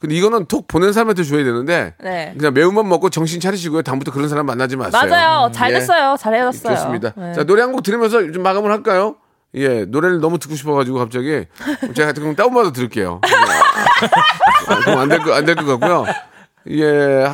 [0.00, 2.34] 근데 이거는 톡 보낸 사람한테 줘야 되는데 네.
[2.36, 3.80] 그냥 매운맛 먹고 정신 차리시고요.
[3.80, 5.00] 다음부터 그런 사람 만나지 마세요.
[5.10, 5.50] 맞아요.
[5.52, 5.78] 잘 예.
[5.78, 6.16] 됐어요.
[6.18, 6.76] 잘 헤어졌어요.
[6.76, 7.12] 좋습니다.
[7.16, 7.32] 네.
[7.32, 9.16] 자, 노래 한 곡 들으면서 좀 마감을 할까요?
[9.54, 11.46] 예, 노래를 너무 듣고 싶어가지고 갑자기
[11.94, 13.22] 제가 그럼 다운받아 들을게요.
[14.68, 16.04] 아, 그럼 안될 거, 안될 것 같고요.
[16.68, 17.26] 예,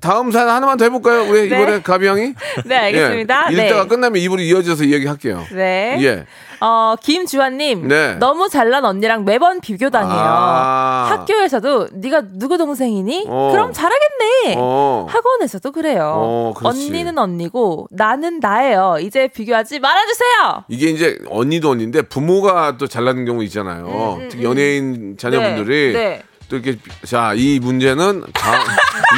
[0.00, 1.30] 다음 사연 하나만 더 해볼까요?
[1.30, 1.62] 우리 네.
[1.62, 2.34] 이번에 가비 형이?
[2.66, 3.48] 네, 알겠습니다.
[3.50, 3.64] 예, 네.
[3.66, 5.44] 읽다가 끝나면 입으로 이어져서 이야기할게요.
[5.52, 5.98] 네.
[6.00, 6.26] 예.
[6.60, 7.88] 어, 김주환님.
[7.88, 8.14] 네.
[8.14, 10.12] 너무 잘난 언니랑 매번 비교 다녀요.
[10.12, 11.06] 아.
[11.10, 13.26] 학교에서도 네가 누구 동생이니?
[13.28, 13.50] 어.
[13.52, 14.56] 그럼 잘하겠네.
[14.58, 15.06] 어.
[15.08, 16.12] 학원에서도 그래요.
[16.16, 16.54] 어.
[16.62, 18.98] 언니는 언니고 나는 나예요.
[19.00, 20.64] 이제 비교하지 말아주세요.
[20.68, 24.18] 이게 이제 언니도 언니인데 부모가 또 잘나는 경우 있잖아요.
[24.30, 26.22] 특히 연예인 자녀분들이 음, 네, 네.
[26.50, 28.60] 또 이렇게 자 이 문제는 다음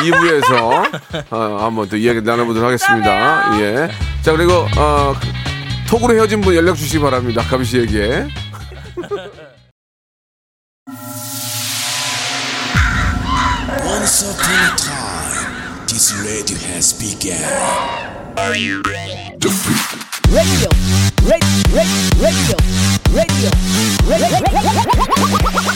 [0.05, 3.59] 2부에서 어, 한번 또 이야기 나눠보도록 하겠습니다.
[3.61, 3.91] 예.
[4.23, 5.15] 자 그리고 어,
[5.89, 7.43] 톡으로 헤어진 분 연락 주시기 바랍니다.
[7.43, 8.27] 가비 씨에게.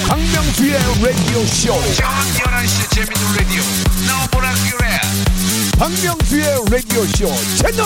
[0.09, 1.72] 박명수의 라디오 쇼.
[1.94, 3.62] 저녁 11시 재밌는 라디오.
[4.09, 4.98] 너보라 그래.
[5.78, 7.85] 박명수의 라디오 쇼 채널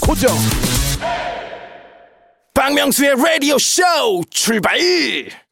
[0.00, 0.34] 고정.
[2.54, 3.82] 박명수의 라디오 쇼
[4.30, 4.78] 출발.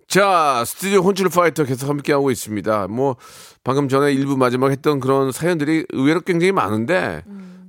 [0.09, 2.87] 자, 스튜디오 혼줄 파이터 계속 함께하고 있습니다.
[2.89, 3.17] 뭐,
[3.65, 7.23] 방금 전에 일부 마지막 했던 그런 사연들이 의외로 굉장히 많은데,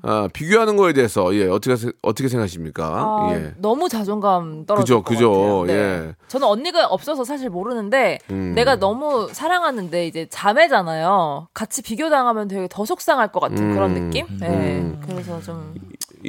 [0.07, 2.85] 아, 비교하는 거에 대해서, 예, 어떻게, 세- 어떻게 생각하십니까?
[2.85, 3.53] 아, 예.
[3.57, 5.31] 너무 자존감 떨어질 그죠, 것 그죠.
[5.31, 5.65] 같아요.
[5.65, 5.73] 네.
[5.73, 6.15] 예.
[6.27, 8.53] 저는 언니가 없어서 사실 모르는데 음.
[8.55, 11.47] 내가 너무 사랑하는데 이제 자매잖아요.
[11.55, 14.03] 같이 비교당하면 되게 더 속상할 것 같은 그런 음.
[14.09, 14.25] 느낌?
[14.39, 14.93] 네.
[15.07, 15.73] 그래서 좀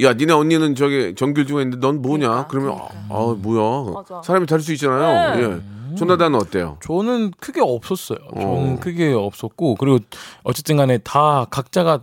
[0.01, 2.47] 야, 니네 언니는 저기 전교중에 있는데 넌 뭐냐?
[2.47, 3.15] 그러니까, 그러면, 그러니까.
[3.15, 3.93] 아, 뭐야.
[3.93, 4.21] 맞아.
[4.23, 5.35] 사람이 다를 수 있잖아요.
[5.35, 5.43] 네.
[5.43, 5.95] 예.
[5.95, 6.77] 조나단은 어때요?
[6.83, 8.17] 저는 크게 없었어요.
[8.35, 8.79] 저는 어.
[8.79, 9.97] 크게 없었고 그리고
[10.43, 12.01] 어쨌든 간에 다 각자가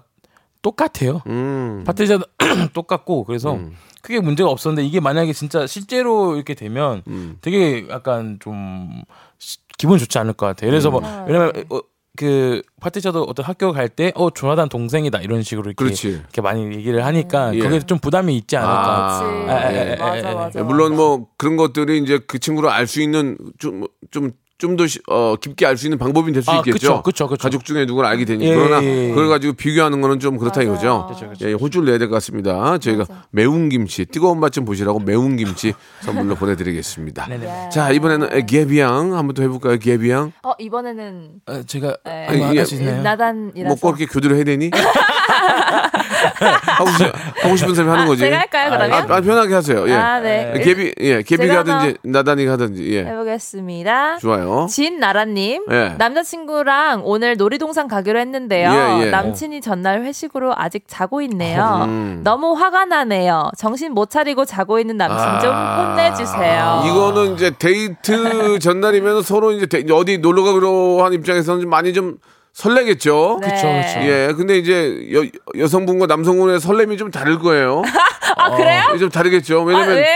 [0.65, 1.21] 똑같아요.
[1.27, 1.85] 음.
[1.87, 2.25] 파트리자도
[2.73, 3.59] 똑같고 그래서
[4.03, 7.37] 크게 문제가 없었는데 이게 만약에 진짜 실제로 이렇게 되면 음.
[7.43, 9.03] 되게 약간 좀
[9.39, 10.71] 시- 기분 좋지 않을 것 같아요.
[10.71, 11.25] 그래서 뭐 음.
[11.27, 11.81] 왜냐면 어,
[12.17, 16.09] 그 파트리자도 어떤 학교 갈 때 어 조나단 동생이다 이런 식으로 이렇게, 그렇지.
[16.11, 17.59] 이렇게 많이 얘기를 하니까 예.
[17.59, 19.21] 거기에 좀 부담이 있지 않을까.
[19.21, 19.51] 그렇지.
[19.51, 20.35] 아, 예, 예, 맞아.
[20.35, 20.61] 맞아.
[20.61, 24.31] 예, 물론 뭐 그런 것들이 이제 그 친구를 알 수 있는 좀, 좀,
[24.65, 27.03] 좀더 어, 깊게 알 수 있는 방법이 될수 아, 있겠죠.
[27.03, 27.43] 그쵸, 그쵸.
[27.43, 28.45] 가족 중에 누구를 알게 되니.
[28.47, 29.09] 예, 그러나 예, 예.
[29.11, 30.73] 그걸 가지고 비교하는 거는 좀 그렇다 맞아요.
[30.73, 31.07] 이거죠.
[31.11, 31.49] 그쵸, 그쵸.
[31.49, 32.79] 예, 혼쭐 내야 될 것 같습니다.
[32.79, 37.27] 저희가 매운 김치, 뜨거운 맛 좀 보시라고 매운 김치 선물로 보내드리겠습니다.
[37.27, 37.69] 네네.
[37.71, 39.79] 자, 이번에는 개비양 한번 더 해볼까요?
[39.79, 40.33] 개비양.
[40.45, 42.27] 어 이번에는 어, 제가 네.
[42.29, 43.03] 아니, 있나요?
[43.03, 44.71] 나단이라서 먹고 이렇게 교대를 해야 되니?
[46.77, 47.13] 하고, 싶,
[47.45, 48.21] 하고 싶은 사람이 하는 아, 거지.
[48.21, 48.93] 제가 할까요 그러면?
[49.11, 49.89] 아, 아, 편하게 하세요.
[49.89, 49.95] 예.
[49.95, 50.61] 아, 네.
[50.65, 52.93] 개비, 예, 개비가 하든지 나단이가 하든지.
[52.95, 53.05] 예.
[53.05, 54.19] 해보겠습니다.
[54.19, 54.67] 좋아요.
[54.69, 55.95] 진나라님 예.
[55.99, 58.71] 남자친구랑 오늘 놀이동산 가기로 했는데요.
[58.71, 59.11] 예, 예.
[59.11, 61.83] 남친이 전날 회식으로 아직 자고 있네요.
[61.85, 62.21] 음.
[62.25, 63.51] 너무 화가 나네요.
[63.57, 65.77] 정신 못 차리고 자고 있는 남친 좀 아.
[65.95, 66.83] 혼내주세요.
[66.87, 72.17] 이거는 이제 데이트 전날이면 서로 이제 데- 어디 놀러 가기로 한 입장에서는 좀 많이 좀
[72.55, 73.39] 설레겠죠.
[73.43, 73.49] 네.
[73.49, 74.07] 그쵸, 그쵸.
[74.09, 75.25] 예, 근데 이제 여,
[75.59, 77.83] 여성분과 남성분의 설렘이 좀 다를 거예요.
[78.37, 78.83] 아 그래요?
[78.93, 79.61] 어, 좀 다르겠죠.
[79.61, 80.07] 아, 왜냐면 왜?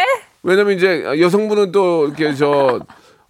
[0.45, 2.81] 왜냐면 이제 여성분은 또 이렇게 저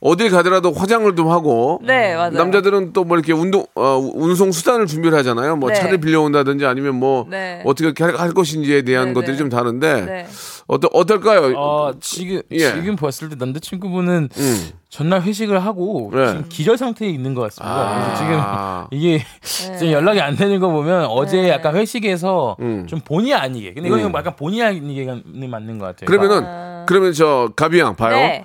[0.00, 2.30] 어딜 가더라도 화장을 좀 하고 네 맞아요.
[2.30, 5.56] 남자들은 또 뭐 이렇게 운동 어, 운송 수단을 준비를 하잖아요.
[5.56, 5.74] 뭐 네.
[5.76, 7.62] 차를 빌려온다든지 아니면 뭐 네.
[7.64, 9.38] 어떻게 할, 할 것인지에 대한 네, 것들이 네.
[9.38, 10.26] 좀 다른데 네.
[10.66, 11.54] 어떠 어떨까요?
[11.56, 12.58] 어, 지금 예.
[12.58, 14.70] 지금 봤을 때 남자친구분은 음.
[14.90, 16.26] 전날 회식을 하고 네.
[16.28, 18.04] 지금 기절 상태에 있는 것 같습니다.
[18.04, 18.86] 그래서 지금 아.
[18.90, 21.48] 이게 지금 연락이 안 되는 거 보면 어제 네.
[21.48, 22.86] 약간 회식에서 음.
[22.86, 24.12] 좀 본의 아니게 근데 이건 음.
[24.14, 26.06] 약간 본의 아니게 맞는 것 같아요.
[26.06, 28.44] 그러면은 그러면 저 가비양 봐요.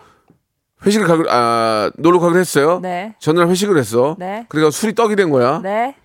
[0.84, 0.88] 네.
[0.88, 2.80] 회식을 가기로 아 놀러 가기로 했어요.
[2.82, 3.16] 네.
[3.20, 4.16] 전날 회식을 했어.
[4.20, 4.46] 네.
[4.50, 5.62] 그러니까 술이 떡이 된 거야.
[5.64, 5.96] 네.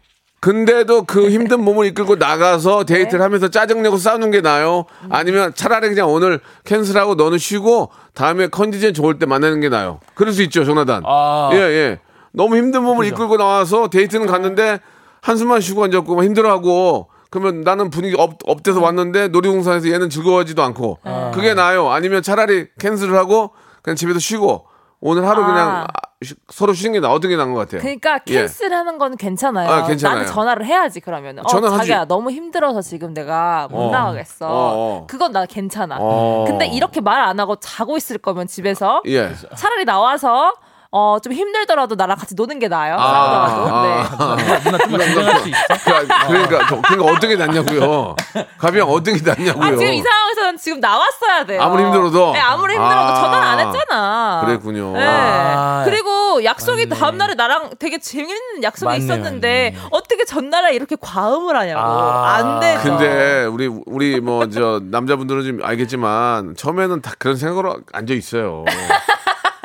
[0.41, 4.85] 근데도 그 힘든 몸을 이끌고 나가서 데이트를 하면서 짜증내고 싸우는 게 나아요?
[5.11, 9.99] 아니면 차라리 그냥 오늘 cancel하고 너는 쉬고 다음에 컨디션 좋을 때 만나는 게 나아요?
[10.15, 11.03] 그럴 수 있죠, 조나단.
[11.05, 11.51] 아.
[11.55, 11.99] 예, 예.
[12.31, 14.79] 너무 힘든 몸을 이끌고 나와서 데이트는 갔는데
[15.23, 20.99] 한숨만 쉬고 앉았고 막 힘들어하고 그러면 나는 분위기 up, up돼서 왔는데 놀이동산에서 얘는 즐거워하지도 않고
[21.35, 21.91] 그게 나아요?
[21.91, 23.51] 아니면 차라리 cancel을 하고
[23.83, 24.67] 그냥 집에서 쉬고
[25.01, 25.47] 오늘 하루 아.
[25.47, 25.87] 그냥 아,
[26.25, 27.81] 쉬- 서로 쉬는 게 나, 어떤 게 나은 것 같아요?
[27.81, 28.41] 그러니까 예.
[28.41, 29.71] cancel하는 건 괜찮아요.
[29.71, 30.19] 아, 괜찮아요.
[30.21, 31.39] 나는 전화를 해야지 그러면.
[31.39, 31.79] 어, 전화하지.
[31.89, 33.91] 자기야 너무 힘들어서 지금 내가 못 어.
[33.93, 34.47] 나가겠어.
[34.49, 35.07] 어, 어.
[35.09, 35.99] 그건 나 괜찮아.
[36.01, 36.45] 어.
[36.49, 39.33] 근데 이렇게 말 안 하고 자고 있을 거면 집에서 예.
[39.57, 40.53] 차라리 나와서
[40.91, 42.97] 어 좀 힘들더라도 나랑 같이 노는 게 나아요.
[42.97, 43.83] 싸우더라도.
[43.83, 44.59] 네.
[44.65, 45.59] 누나 좀만 진정할 수 있어?
[45.85, 48.17] 그러니까, 그러니까, 저- 그러니까 어떻게 낫냐고요.
[48.57, 49.65] 가비양 어떻게 낫냐고요.
[49.65, 51.61] 아 지금 이 상황에서는 지금 나왔어야 돼요.
[51.61, 52.33] 아무리 힘들어도?
[52.33, 53.15] 네, 아무리 힘들어도 아.
[53.21, 54.08] 전화를 안 했잖아.
[54.49, 54.93] 그랬군요.
[54.95, 55.05] 네.
[55.07, 55.83] 아.
[55.85, 57.01] 그리고 약속이 맞네.
[57.01, 59.87] 다음 날에 나랑 되게 재밌는 약속이 맞네, 있었는데 맞네.
[59.91, 61.81] 어떻게 전날에 이렇게 과음을 하냐고.
[61.81, 62.35] 아.
[62.37, 62.83] 안 되죠.
[62.83, 68.65] 근데 우리 우리 뭐 저 남자분들은 좀 알겠지만 처음에는 다 그런 생각으로 앉아 있어요.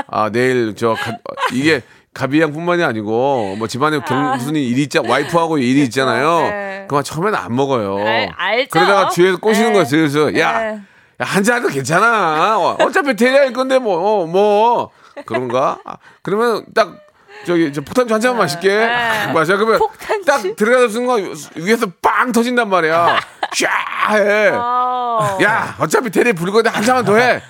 [0.08, 1.18] 아 내일 저 가-
[1.54, 1.82] 이게
[2.14, 6.42] 가비양뿐만이 아니고 뭐 집안에 경, 무슨 일이 있자 와이프하고 일이 있잖아요.
[6.42, 6.86] 네.
[6.88, 7.98] 그만 처음에는 안 먹어요.
[8.06, 8.70] 알- 알죠.
[8.72, 9.74] 그러다가 뒤에서 꼬시는 네.
[9.74, 9.88] 거예요.
[9.90, 10.68] 그래서 야, 네.
[10.68, 10.80] 야,
[11.20, 12.58] 한 잔도 괜찮아.
[12.58, 14.92] 어차피 대리할 건데 뭐 어, 뭐
[15.26, 15.80] 그런가?
[15.86, 16.96] 아, 그러면 딱
[17.46, 18.68] 저기 저 폭탄주 한 잔만 마실게.
[18.70, 19.32] 네.
[19.34, 20.26] 마셔 그러면 폭탄주.
[20.26, 23.20] 딱 들어가는 순간 위에서 빵 터진단 말이야.
[23.58, 24.50] 쫙 해.
[24.54, 25.38] 어.
[25.44, 27.42] 야, 어차피 대리 부를 건데 한 잔만 더 해.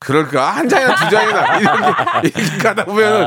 [0.00, 0.50] 그럴까?
[0.50, 3.24] 한 잔이나 두 잔이나 이렇게, 이렇게 가다 보면은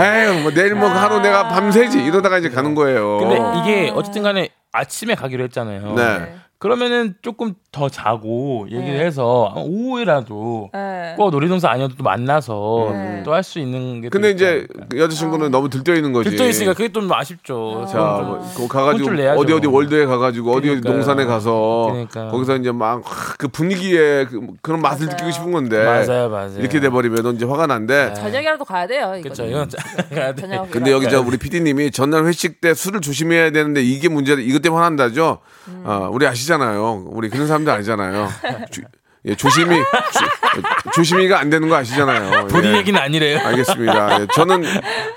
[0.00, 3.18] 에휴 뭐 내일 뭐 하루 내가 밤새지 이러다가 이제 가는 거예요.
[3.18, 5.92] 근데 이게 어쨌든 간에 아침에 가기로 했잖아요.
[5.94, 6.36] 네.
[6.58, 9.04] 그러면은 조금 더 자고 얘기를 네.
[9.04, 11.12] 해서 오후에라도 네.
[11.18, 13.22] 꼭 놀이동산 아니어도 또 만나서 네.
[13.22, 14.08] 또할 수 있는 게.
[14.08, 16.30] 근데 또 이제 그 여자친구는 너무 들떠 있는 거지.
[16.30, 17.86] 들떠 있으니까 그게 좀 아쉽죠.
[17.92, 19.38] 자, 뭐, 그 가가지고 혼쭐 내야죠.
[19.38, 20.94] 어디 어디 월드에 가가지고 어디 어디 그러니까요.
[20.94, 22.28] 농산에 가서 그러니까.
[22.30, 23.02] 거기서 이제 막
[23.38, 26.58] 그 분위기에 그, 그런 맛을 느끼고 싶은 건데 맞아요, 맞아요.
[26.58, 28.14] 이렇게 돼버리면 이제 화가 난데.
[28.14, 29.12] 저녁이라도 가야 돼요.
[29.16, 29.24] 이거.
[29.24, 29.44] 그렇죠.
[29.44, 29.68] 이건
[30.14, 30.40] 가야 돼.
[30.42, 30.70] 저녁.
[30.70, 34.40] 근데 여기 저 우리 PD님이 전날 회식 때 술을 조심해야 되는데 이게 문제다.
[34.40, 35.38] 이것 때문에 화난다죠.
[35.68, 35.82] 음.
[35.84, 37.04] 아, 우리 아시잖아요.
[37.10, 38.28] 우리 그런 사람 들 아니잖아요.
[38.70, 38.80] 조,
[39.26, 42.46] 예, 조심히 조, 조심히가 안 되는 거 아시잖아요.
[42.48, 42.78] 본인 예.
[42.78, 43.40] 얘기는 아니래요.
[43.44, 44.20] 알겠습니다.
[44.22, 44.62] 예, 저는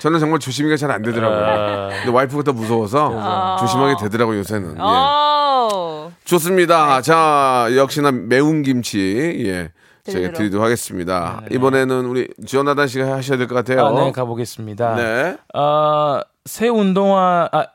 [0.00, 1.44] 저는 정말 조심히가 잘 안 되더라고요.
[1.46, 1.88] 아.
[1.88, 4.72] 근데 와이프가 더 무서워서 조심하게 되더라고요 요새는.
[4.72, 4.80] 예.
[4.80, 6.12] 어.
[6.24, 7.00] 좋습니다.
[7.02, 8.98] 자 역시나 매운 김치
[9.46, 9.70] 예
[10.10, 10.64] 저희가 드리도록.
[10.64, 11.42] 하겠습니다.
[11.50, 13.86] 이번에는 우리 지원하단 씨가 하셔야 될 것 같아요.
[13.86, 14.94] 아, 네, 가보겠습니다.
[14.96, 15.36] 네.
[15.54, 17.66] 어, 새 운동화, 아,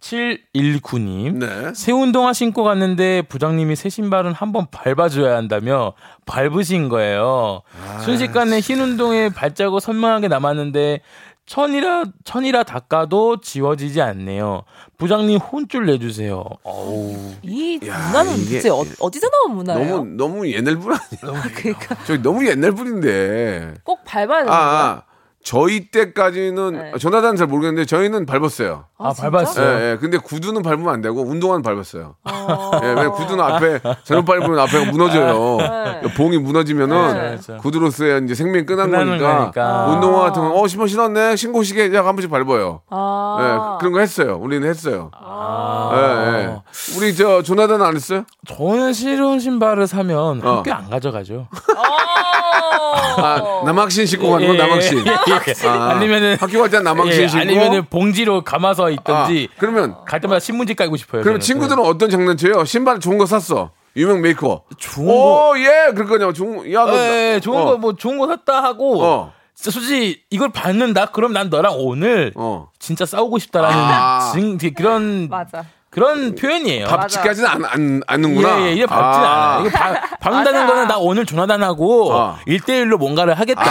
[0.00, 1.34] 3719님.
[1.38, 1.72] 네.
[1.74, 5.92] 새 운동화 신고 갔는데 부장님이 새 신발은 한번 밟아줘야 한다며
[6.26, 7.62] 밟으신 거예요.
[7.86, 11.00] 아, 순식간에 흰 운동에 발자국 선명하게 남았는데
[11.46, 14.62] 천이라 천이라 닦아도 지워지지 않네요.
[14.98, 16.44] 부장님 혼쭐 내주세요.
[16.62, 17.16] 어우.
[17.42, 19.96] 이 야, 문화는 이게- 도대체 어, 어디서 나온 문화예요?
[19.96, 21.42] 너무 너무 옛날 분 아니에요?
[21.56, 23.74] 그러니까 저기 너무 옛날 분인데.
[23.82, 24.70] 꼭 밟아야 되는 아, 거야.
[24.80, 25.02] 아
[25.42, 26.98] 저희 때까지는 네.
[26.98, 28.84] 조나단은 잘 모르겠는데 저희는 밟았어요.
[28.98, 29.30] 아, 진짜?
[29.30, 29.66] 밟았어요.
[29.66, 29.96] 예, 예.
[29.96, 32.16] 근데 구두는 밟으면 안 되고 운동화는 밟았어요.
[32.24, 32.70] 어.
[32.82, 35.56] 예, 왜냐면 구두는 앞에 잘못 밟으면 앞에가 무너져요.
[35.56, 36.14] 네.
[36.14, 37.20] 봉이 무너지면은 네.
[37.30, 37.56] 그렇죠.
[37.56, 39.86] 구두로서의 이제 생명이 끝난 거니까, 거니까.
[39.86, 41.36] 운동화 같은 거, 어, 신발 신었네?
[41.36, 42.82] 신고 시계 약한 번씩 밟아요.
[42.90, 43.38] 아.
[43.40, 44.38] 예, 그런 거 했어요.
[44.40, 45.10] 우리는 했어요.
[45.14, 45.90] 아.
[45.94, 46.56] 예, 예.
[46.98, 48.24] 우리 저 조나단은 안 했어요?
[48.46, 50.58] 저는 실온 신발을 사면 어.
[50.58, 51.48] 학교 안 가져가죠.
[51.50, 52.19] 어.
[52.52, 54.98] 아, 남학신 신고 가는 건 예, 남학신.
[55.06, 55.68] 예, 예.
[55.68, 57.42] 아, 아니면은 학교 갈 때 남학신 예, 신고.
[57.42, 61.22] 아니면은 봉지로 감아서 있던지 아, 그러면 갈 때마다 신문지 깔고 싶어요.
[61.22, 61.40] 그럼 저는.
[61.40, 62.64] 친구들은 어떤 장난쳐요?
[62.64, 63.70] 신발 좋은 거 샀어.
[63.96, 64.62] 유명 메이커.
[64.78, 66.32] 좋은 오, 예, 그럴 거냐.
[66.32, 66.94] 좋은, 야, 너.
[66.96, 71.06] 예, 예, 좋은 어, 거뭐 좋은 거 샀다 하고 어, 진짜 솔직히 이걸 받는다.
[71.06, 72.68] 그럼 난 너랑 오늘 어.
[72.78, 74.30] 진짜 싸우고 싶다라는 아.
[74.32, 75.64] 증, 그런 맞아.
[75.90, 76.86] 그런 표현이에요.
[76.86, 78.60] 밥집까지는 안, 안, 않는구나.
[78.60, 79.56] 예, 예, 이게 밟지는 아.
[79.56, 79.70] 않아요.
[80.20, 80.66] 맞아.
[80.66, 82.38] 거는 나 오늘 조나단하고 아.
[82.46, 83.62] 일대일로 뭔가를 하겠다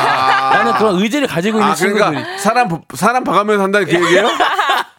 [0.54, 2.04] 라는 그런 의지를 가지고 있는 아, 친구들이.
[2.10, 4.28] 그러니까 사람, 보- 사람 봐가면서 한다는 그 얘기예요?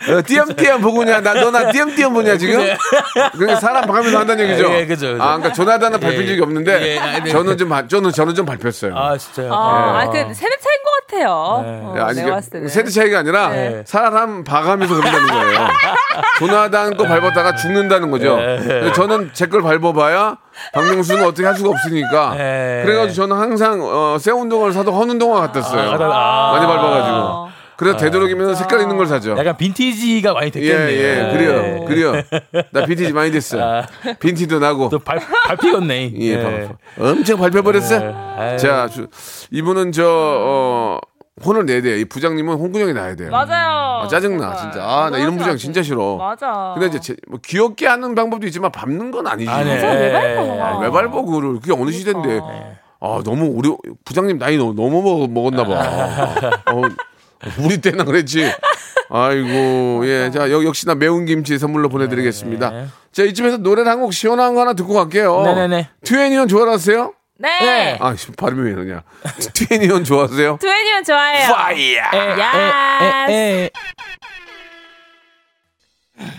[0.08, 1.20] 어, 띄엄띄엄 보고냐?
[1.20, 2.58] 나, 너나 띄엄띄엄 보냐, 지금?
[3.32, 4.72] 그러니까 사람 봐가면서 한다는 얘기죠?
[4.72, 5.22] 예, 그죠, 그죠.
[5.22, 7.30] 아, 그러니까 조나단은 밟힌 예, 적이 없는데, 예, 아, 네.
[7.30, 8.96] 저는 좀, 바- 저는, 저는 좀 밟혔어요.
[8.96, 9.52] 아, 진짜요?
[9.52, 10.06] 아, 예.
[10.06, 10.56] 아, 그 세대
[11.10, 11.32] 차이인 것 같아요.
[11.32, 12.68] 어, 야, 아니, 내가 그 봤을 때는.
[12.68, 13.82] 세대 차이가 아니라 네.
[13.86, 15.68] 사람 봐가면서 그런다는 거예요.
[16.38, 18.36] 조나단 거 밟았다가 죽는다는 거죠.
[18.36, 18.92] 네.
[18.92, 20.36] 저는 제 걸 밟아봐야
[20.72, 22.34] 박명수는 어떻게 할 수가 없으니까.
[22.36, 22.82] 네.
[22.84, 25.90] 그래가지고 저는 항상 어, 새 운동화를 사도 헌 운동화 같았어요.
[26.12, 27.49] 아, 많이 밟아가지고.
[27.80, 29.34] 그래서 되도록이면 색깔 있는 걸 사죠.
[29.38, 30.88] 약간 빈티지가 많이 예, 됐겠네요.
[30.90, 32.12] 예, 그래요, 그래요.
[32.72, 33.58] 나 빈티지 많이 됐어.
[33.58, 33.86] 아.
[34.20, 34.90] 빈티도 나고.
[34.90, 36.12] 또 발, 밟히겠네.
[36.20, 37.96] 예, 밟- 엄청 밟혀버렸어.
[38.36, 38.58] 아유.
[38.58, 39.08] 자, 주-
[39.50, 40.98] 이분은 저, 어,
[41.42, 41.96] 혼을 내야 돼요.
[41.96, 43.30] 이 부장님은 홍군형이 나야 돼요.
[43.30, 44.02] 맞아요.
[44.04, 44.56] 아, 짜증나.
[44.56, 44.82] 진짜.
[44.84, 46.16] 아, 나 이런 부장 진짜 싫어.
[46.18, 46.72] 맞아.
[46.74, 49.48] 근데 이제 제- 뭐 귀엽게 하는 방법도 있지만 밟는 건 아니지.
[49.50, 49.74] 아, 네.
[49.82, 50.66] 왜 밟아?
[50.66, 51.60] 아, 왜 밟아, 그거를.
[51.60, 52.40] 그게 어느 시대인데.
[53.02, 56.62] 아, 너무 우리 부장님 나이 너무, 너무 먹, 먹었나 봐.
[56.72, 56.82] 어,
[57.58, 58.50] 우리 때나 그랬지.
[59.12, 60.30] 아이고, 예.
[60.32, 62.70] 자, 여, 역시나 매운 김치 선물로 보내드리겠습니다.
[62.70, 62.86] 네.
[63.12, 65.42] 자, 이쯤에서 노래를 한 곡 시원한 거 하나 듣고 갈게요.
[65.42, 65.88] 네네네.
[66.04, 67.12] 2NE1 좋아하세요?
[67.38, 67.48] 네.
[67.60, 67.98] 네.
[68.00, 69.02] 아, 씨, 발음이 왜 그러냐.
[69.54, 70.58] 2NE1 좋아하세요?
[70.60, 71.52] 2NE1 좋아해요.
[71.52, 72.10] Fire!
[72.12, 73.70] 에, 에, 에.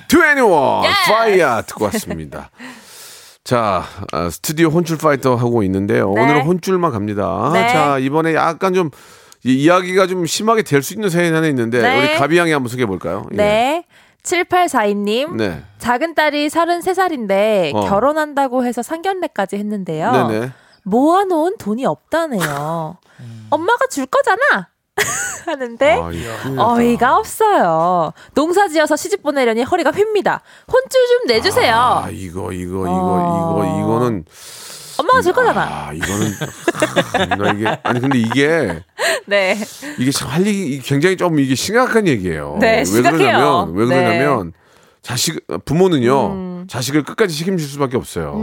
[0.08, 1.12] 트웬티원 Yes.
[1.12, 2.52] 파이야 듣고 왔습니다.
[3.44, 6.14] 자, 아, 스튜디오 혼줄 파이터 하고 있는데요.
[6.14, 6.22] 네.
[6.22, 7.50] 오늘은 혼줄만 갑니다.
[7.54, 7.68] 네.
[7.70, 8.92] 자, 이번에 약간 좀
[9.44, 12.00] 이, 이야기가 좀 심하게 될 수 있는 사연이 하나 있는데 네.
[12.00, 13.26] 우리 가비 양이 한번 소개해 볼까요?
[13.32, 13.86] 네.
[14.24, 15.36] 7842님.
[15.36, 15.64] 네.
[15.80, 17.82] 작은 딸이 33살인데 어.
[17.88, 20.12] 결혼한다고 해서 상견례까지 했는데요.
[20.12, 20.52] 네네.
[20.84, 22.98] 모아놓은 돈이 없다네요.
[23.50, 24.70] 엄마가 줄 거잖아.
[25.46, 26.00] 하는데
[26.58, 26.74] 아.
[26.74, 28.14] 어이가 없어요.
[28.36, 30.42] 농사 지어서 시집 보내려니 허리가 휩니다.
[30.68, 31.74] 혼줄 좀 내주세요.
[31.76, 33.64] 아, 이거 이거 이거 어.
[33.64, 34.26] 이거 이거는
[35.02, 35.62] 엄마가 줄 거잖아.
[35.62, 36.34] 아, 이거는
[37.14, 38.84] 아, 나 이게 아니 근데 이게
[39.28, 39.58] 네.
[39.98, 42.58] 이게 참할 일이 굉장히 좀 이게 심각한 얘기예요.
[42.60, 43.18] 네, 왜 심각해요.
[43.18, 43.96] 그러냐면 왜 네.
[43.96, 44.54] 그러냐면
[45.02, 46.66] 자식 부모는요 음.
[46.68, 48.36] 자식을 끝까지 책임질 수밖에 없어요.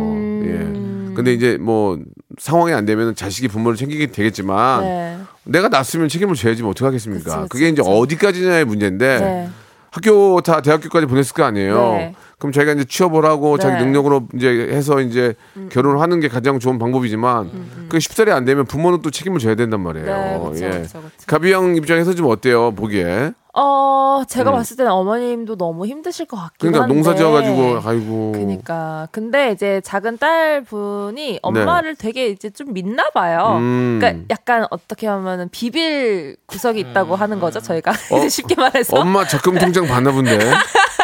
[0.45, 0.89] 예.
[1.15, 1.99] 근데 이제 뭐
[2.39, 5.19] 상황이 안 되면 자식이 부모를 챙기게 되겠지만 네.
[5.45, 7.47] 내가 낳았으면 책임을 져야지 뭐 어떻게 하겠습니까?
[7.49, 7.91] 그게 이제 그치.
[7.91, 9.49] 어디까지냐의 문제인데 네.
[9.91, 12.13] 학교 다 대학교까지 보냈을 거 아니에요.
[12.39, 12.41] 네.
[12.41, 13.81] 그럼 자기가 이제 취업을 하고 자기 네.
[13.81, 13.87] 음.
[13.87, 15.35] 능력으로 이제 해서 이제
[15.71, 17.51] 결혼을 하는 게 가장 좋은 방법이지만
[17.89, 20.07] 그 쉽사리 안 되면 부모는 또 책임을 져야 된단 말이에요.
[20.07, 20.71] 네, 그쵸, 예.
[20.83, 21.11] 그쵸, 그쵸.
[21.27, 22.73] 가비 형 입장에서 좀 어때요?
[22.73, 23.33] 보기에.
[23.61, 24.55] 어, 제가 음.
[24.55, 26.95] 봤을 때는 어머님도 너무 힘드실 것 같긴 그러니까 한데.
[26.95, 28.33] 농사 지어가지고 아이고.
[28.33, 29.09] 그니까.
[29.11, 33.55] 근데 이제 작은 딸 분이 엄마를 되게 이제 좀 믿나 봐요.
[33.55, 33.59] 네.
[33.59, 33.99] 음.
[34.01, 37.91] 그러니까 약간 어떻게 하면은 비빌 구석이 있다고 하는 거죠, 저희가.
[37.91, 37.95] 어,
[38.31, 38.97] 쉽게 말해서.
[38.97, 40.39] 엄마 적금 통장 봤나 본데.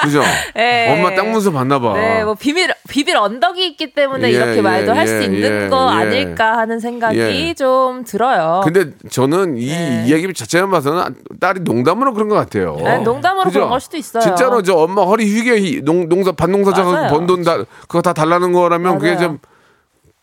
[0.02, 0.22] 그죠?
[0.54, 0.92] 네.
[0.92, 1.94] 엄마 땅 문서 봤나 봐.
[1.94, 5.68] 네, 뭐 비밀 비빌 언덕이 있기 때문에 예, 이렇게 예, 말도 할수 예, 있는 예,
[5.68, 5.96] 거 예.
[5.96, 7.54] 아닐까 하는 생각이 예.
[7.54, 8.60] 좀 들어요.
[8.64, 10.04] 근데 저는 이 네.
[10.06, 12.43] 이야기 자체만 봐서는 딸이 농담으로 그런 것 같아요.
[12.50, 13.58] 네, 농담으로 그죠?
[13.60, 14.22] 그런 걸 수도 있어요.
[14.22, 16.84] 진짜로 저 엄마 허리 휘게 히- 농, 농사 반농사 맞아요.
[16.92, 19.26] 져서 번돈 다 그거 다 달라는 거라면 그게 맞아요.
[19.28, 19.38] 좀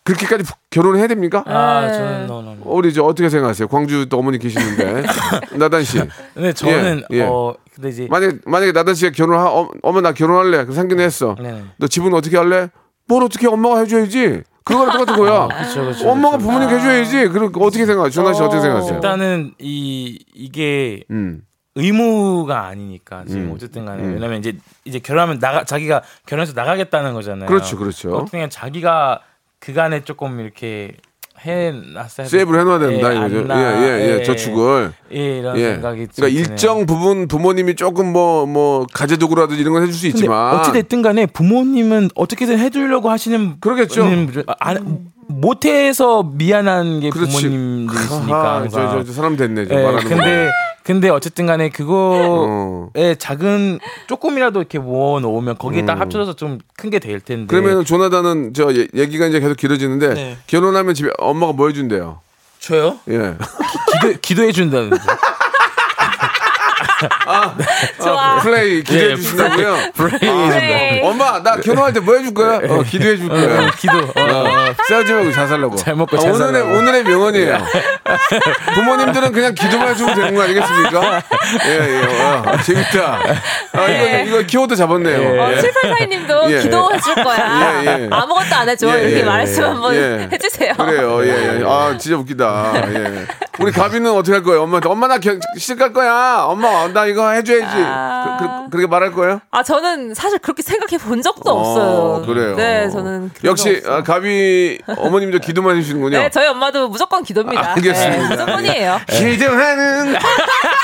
[0.04, 1.44] 그렇게까지 결혼해야 됩니까?
[1.46, 1.94] 아, 네.
[1.94, 2.58] 저는 no, no, no.
[2.66, 3.68] 우리 저 어떻게 생각하세요?
[3.68, 5.04] 광주 또 어머니 계시는데
[5.58, 6.02] 나단 씨
[6.34, 7.22] 근데 저는 예, 예.
[7.24, 11.36] 어 근데 이제 만약 만약에 나단 씨가 결혼하 어, 엄마 나 결혼할래 그 상견례 했어
[11.40, 11.64] 네네.
[11.78, 12.70] 너 집은 어떻게 할래?
[13.08, 15.48] 뭘 어떻게 엄마가 해줘야지 그거랑 똑같은 거야.
[15.54, 16.10] 그렇죠, 그렇죠.
[16.10, 16.52] 엄마가 그렇죠.
[16.52, 17.28] 부모님 해줘야지.
[17.30, 18.10] 그럼 어떻게 생각해?
[18.12, 18.62] 준하 씨 어떻게 어.
[18.62, 18.96] 생각하세요?
[18.96, 21.42] 일단은 이 이게 음.
[21.76, 23.52] 의무가 아니니까 지금 음.
[23.56, 24.14] 어쨌든 간에 음.
[24.16, 24.54] 왜냐면 이제
[24.84, 27.48] 이제 결혼하면 나가 자기가 결혼해서 나가겠다는 거잖아요.
[27.48, 28.14] 그렇죠, 그렇죠.
[28.16, 29.22] 어떻게 자기가
[29.60, 30.94] 그간에 조금 이렇게
[31.40, 33.40] 해놨어야 세이브를 해놔야 된다 예, 이거죠.
[33.40, 33.58] 않나.
[33.58, 34.94] 예, 예, 예, 예, 저축을.
[35.14, 35.74] 예, 이런 예.
[35.74, 36.40] 생각이 좀 그러니까.
[36.40, 42.10] 일정 부분 부모님이 조금 뭐뭐 가재도구라든지 이런 건 해줄 수 있지만 어찌 됐든 간에 부모님은
[42.16, 44.06] 어떻게든 해주려고 하시는 그러겠죠.
[44.48, 47.88] 아, 안- 못해서 미안한 게 그렇지.
[47.90, 48.70] 아하, 항상.
[48.70, 49.66] 저, 저, 저 사람 됐네.
[49.68, 50.52] 저 예, 말하는 근데 거.
[50.84, 52.89] 근데 어쨌든 간에 그거에 어.
[53.17, 57.44] 작은 조금이라도 이렇게 모아 놓으면 거기에 딱 합쳐져서 좀 큰 게 될 텐데.
[57.44, 57.48] 음.
[57.48, 60.38] 그러면 조나단은 저 예- 얘기가 이제 계속 길어지는데 네.
[60.48, 62.20] 결혼하면 집에 엄마가 뭐 해준대요?
[62.60, 63.00] 저요?
[63.10, 63.36] 예.
[64.02, 64.98] 기도 기도해 준다는데.
[68.02, 68.38] 좋아.
[68.40, 69.78] 플레이 기대해 예, 주신다고요?
[69.96, 71.02] 플레이 네.
[71.04, 72.58] 엄마 나 결혼할 때 뭐 해줄 거야?
[72.58, 73.68] 어, 기도해 줄 거야.
[73.68, 73.98] 어, 기도.
[73.98, 74.74] 어, 어.
[74.88, 75.76] 싸우지 말고 잘 살라고.
[75.76, 76.78] 잘 먹고 아, 잘 오늘의 살라고.
[76.78, 77.58] 오늘의 명언이에요.
[78.74, 81.22] 부모님들은 그냥 기도만 해주면 되는 거 아니겠습니까?
[81.68, 82.24] 예, 예.
[82.24, 83.20] 와, 재밌다.
[83.74, 84.24] 아, 네.
[84.26, 85.42] 이거, 이거 키워드 잡았네요.
[85.42, 86.60] 어, 7842님도 예.
[86.62, 87.82] 기도해 줄 거야.
[87.84, 88.08] 예, 예.
[88.12, 88.88] 아무것도 안 해줘.
[88.98, 89.68] 예, 이렇게 예, 말씀 예.
[89.68, 90.30] 한번 예.
[90.32, 90.74] 해주세요.
[90.74, 91.24] 그래요.
[91.26, 91.64] 예, 예.
[91.66, 92.74] 아, 진짜 웃기다.
[92.94, 93.26] 예.
[93.60, 94.64] 우리 가비는 어떻게 할 거예요?
[94.64, 96.44] 엄마한테 엄마 나 겨- 시집 갈 거야.
[96.48, 97.66] 엄마 나 이거 해줘야지.
[97.78, 98.38] 아.
[98.40, 99.42] 그, 그, 렇게 말할 거예요?
[99.52, 102.26] 아, 저는 사실 그렇게 생각해 본 적도 어, 없어요.
[102.26, 102.56] 그래요.
[102.56, 103.32] 네, 저는.
[103.44, 103.82] 역시.
[103.86, 106.18] 아, 가비 어머님도 기도만 해주시는군요.
[106.20, 107.62] 네, 저희 엄마도 무조건 기도입니다.
[107.62, 108.18] 아, 알겠습니다.
[108.18, 109.02] 네, 무조건이에요.
[109.10, 110.16] 기도하는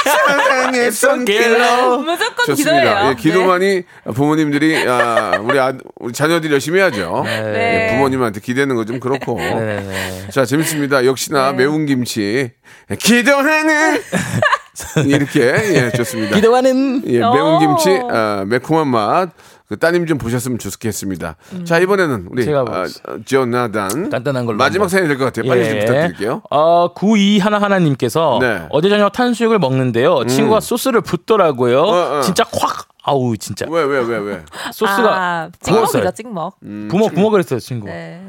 [0.03, 2.55] 사랑의 손길로 무조건 좋습니다.
[2.81, 3.09] 기도예요.
[3.11, 3.83] 예, 기도만이
[4.15, 7.21] 부모님들이 아, 우리 아, 우리 자녀들이 열심히 해야죠.
[7.25, 7.89] 네.
[7.91, 9.35] 예, 부모님한테 기대는 거 좀 그렇고.
[9.37, 10.27] 네네.
[10.31, 11.05] 자 재밌습니다.
[11.05, 11.57] 역시나 네.
[11.57, 12.51] 매운 김치
[12.99, 14.01] 기도하는
[15.05, 15.41] 이렇게
[15.75, 16.35] 예 좋습니다.
[16.35, 17.33] 기도하는 예, 오.
[17.33, 19.29] 매운 김치 아, 매콤한 맛.
[19.67, 21.35] 그 따님 좀 보셨으면 좋겠습니다.
[21.65, 22.85] 자 이번에는 우리 제가 아,
[23.25, 24.89] 조나단 간단한 걸로 마지막 한번.
[24.89, 25.49] 사연이 될 것 같아요.
[25.49, 25.79] 빨리 좀 예.
[25.81, 26.41] 부탁드릴게요.
[26.49, 28.47] 어, 92 하나 하나님께서 네.
[28.47, 28.67] 음.
[28.69, 30.25] 어제 저녁 탕수육을 먹는데요.
[30.25, 31.81] 친구가 소스를 붓더라고요.
[31.81, 32.21] 어, 어.
[32.21, 34.41] 진짜 확 아우 진짜 왜 왜 왜 왜?
[34.71, 35.85] 소스가 아, 부었어요.
[36.03, 36.55] 찍먹이죠, 찍먹.
[36.63, 37.87] 음, 부먹 부먹을 했어요 친구.
[37.87, 38.21] 가 네.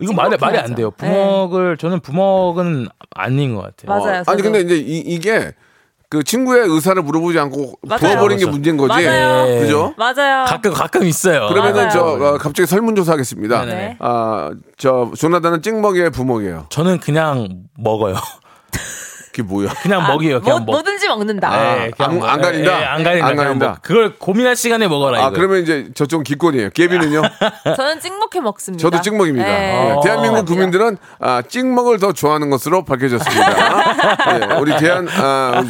[0.00, 0.74] 이거 말이 말이 안.
[0.74, 0.90] 돼요.
[0.90, 3.86] 부먹을 저는 부먹은 아닌 것 같아요.
[4.00, 4.16] 맞아요.
[4.26, 4.42] 아니 저도.
[4.42, 5.52] 근데 이제 이, 이게
[6.16, 7.98] 그 친구의 의사를 물어보지 않고 맞아요.
[8.00, 8.46] 부어버린 게.
[8.46, 8.88] 문제인 거지.
[8.88, 9.48] 맞아요.
[9.48, 9.60] 예.
[9.60, 9.92] 그죠?
[9.98, 10.44] 맞아요.
[10.46, 11.48] 가끔 가끔 있어요.
[11.48, 11.90] 그러면은 맞아요.
[11.90, 13.64] 저 어, 갑자기 설문조사 하겠습니다.
[13.66, 13.96] 네네.
[13.98, 16.66] 아, 저 조나단은 찍먹이에요, 부먹이에요.
[16.70, 18.14] 저는 그냥 먹어요.
[19.36, 19.68] 그게 뭐야?
[19.82, 20.40] 그냥 아, 먹이에요.
[20.40, 20.72] 그냥 뭐, 먹.
[20.72, 21.50] 뭐든지 먹는다.
[21.50, 22.72] 네, 그냥 안- 먹- 안 가린다?
[22.78, 23.26] 예, 예, 안 가린다.
[23.26, 23.66] 안 그냥 가린다.
[23.66, 25.30] 뭐 그걸 고민할 시간에 먹어라 아, 이거.
[25.32, 26.70] 그러면 이제 저쪽은 기권이에요.
[26.70, 27.20] 깨비는요?
[27.76, 28.80] 저는 찍먹해 먹습니다.
[28.82, 29.46] 저도 찍먹입니다.
[29.46, 29.90] 네.
[29.94, 30.46] 예, 대한민국.
[30.46, 34.54] 국민들은 아, 찍먹을 더 좋아하는 것으로 밝혀졌습니다.
[34.54, 35.62] 예, 우리 대한 아,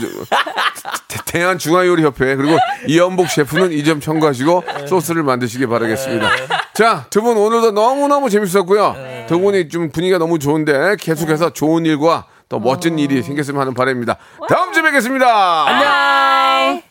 [1.08, 6.28] 대- 대한 중화요리협회 그리고 이연복 셰프는 이 점 참고하시고 소스를 만드시기 바라겠습니다.
[6.74, 8.96] 자, 두 분 오늘도 너무 너무 재밌었고요.
[9.28, 14.16] 두 분이 좀 분위기가 너무 좋은데 계속해서 좋은 일과 더 멋진 일이 생겼으면 하는 바람입니다.
[14.48, 15.66] 다음 주에 뵙겠습니다.
[15.68, 16.82] 안녕.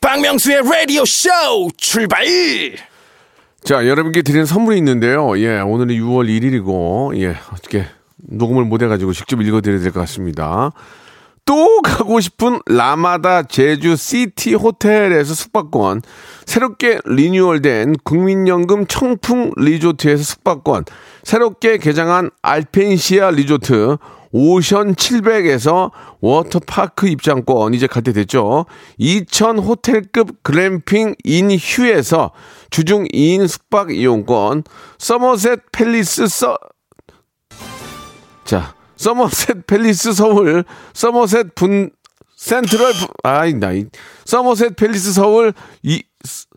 [0.00, 1.28] 박명수의 라디오 쇼
[1.76, 2.24] 출발
[3.64, 5.38] 자, 여러분께 드리는 선물이 있는데요.
[5.38, 10.72] 예, 오늘은 6월 1일이고, 예, 어떻게 녹음을 못 해가지고 직접 읽어드려야 될 것 같습니다.
[11.44, 16.02] 또 가고 싶은 라마다 제주 시티 호텔에서 숙박권,
[16.44, 20.84] 새롭게 리뉴얼된 국민연금 청풍 리조트에서 숙박권,
[21.22, 23.96] 새롭게 개장한 알펜시아 리조트,
[24.32, 25.90] 오션 700에서
[26.20, 28.66] 워터파크 입장권 이제 갈 때 됐죠.
[28.98, 32.32] 2000 호텔급 글램핑 인 휴에서
[32.70, 34.64] 주중 2인 숙박 이용권,
[34.98, 36.56] 서머셋 팰리스 서
[38.44, 40.64] 자, 서머셋 팰리스 서울,
[40.94, 41.90] 서머셋 분
[42.36, 43.86] 센트럴 부- 아이 나이
[44.24, 46.02] 서머셋 팰리스 서울 이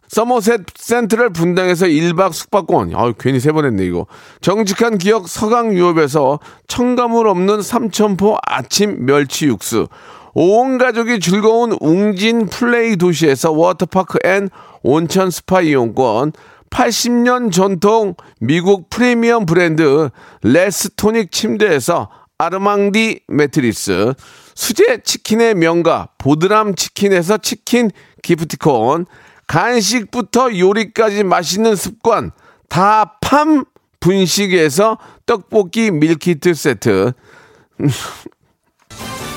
[0.08, 2.94] 서머셋 센트럴 분당에서 1박 숙박권.
[2.96, 4.06] 아, 괜히 세 번 했네, 이거.
[4.42, 9.88] 정직한 기업 서강 유업에서 첨가물 없는 삼천포 아침 멸치 육수.
[10.34, 14.50] 온 가족이 즐거운 웅진 플레이 도시에서 워터파크 and
[14.84, 16.34] 온천 스파 이용권,
[16.70, 20.10] 80년 전통 미국 프리미엄 브랜드
[20.44, 24.14] 레스토닉 침대에서 아르망디 매트리스,
[24.56, 27.90] 수제 치킨의 명가 보드람 치킨에서 치킨
[28.22, 29.06] 기프티콘,
[29.48, 32.32] 간식부터 요리까지 맛있는 습관
[32.70, 33.66] 다 팜
[34.00, 37.14] 분식에서 떡볶이 밀키트 세트.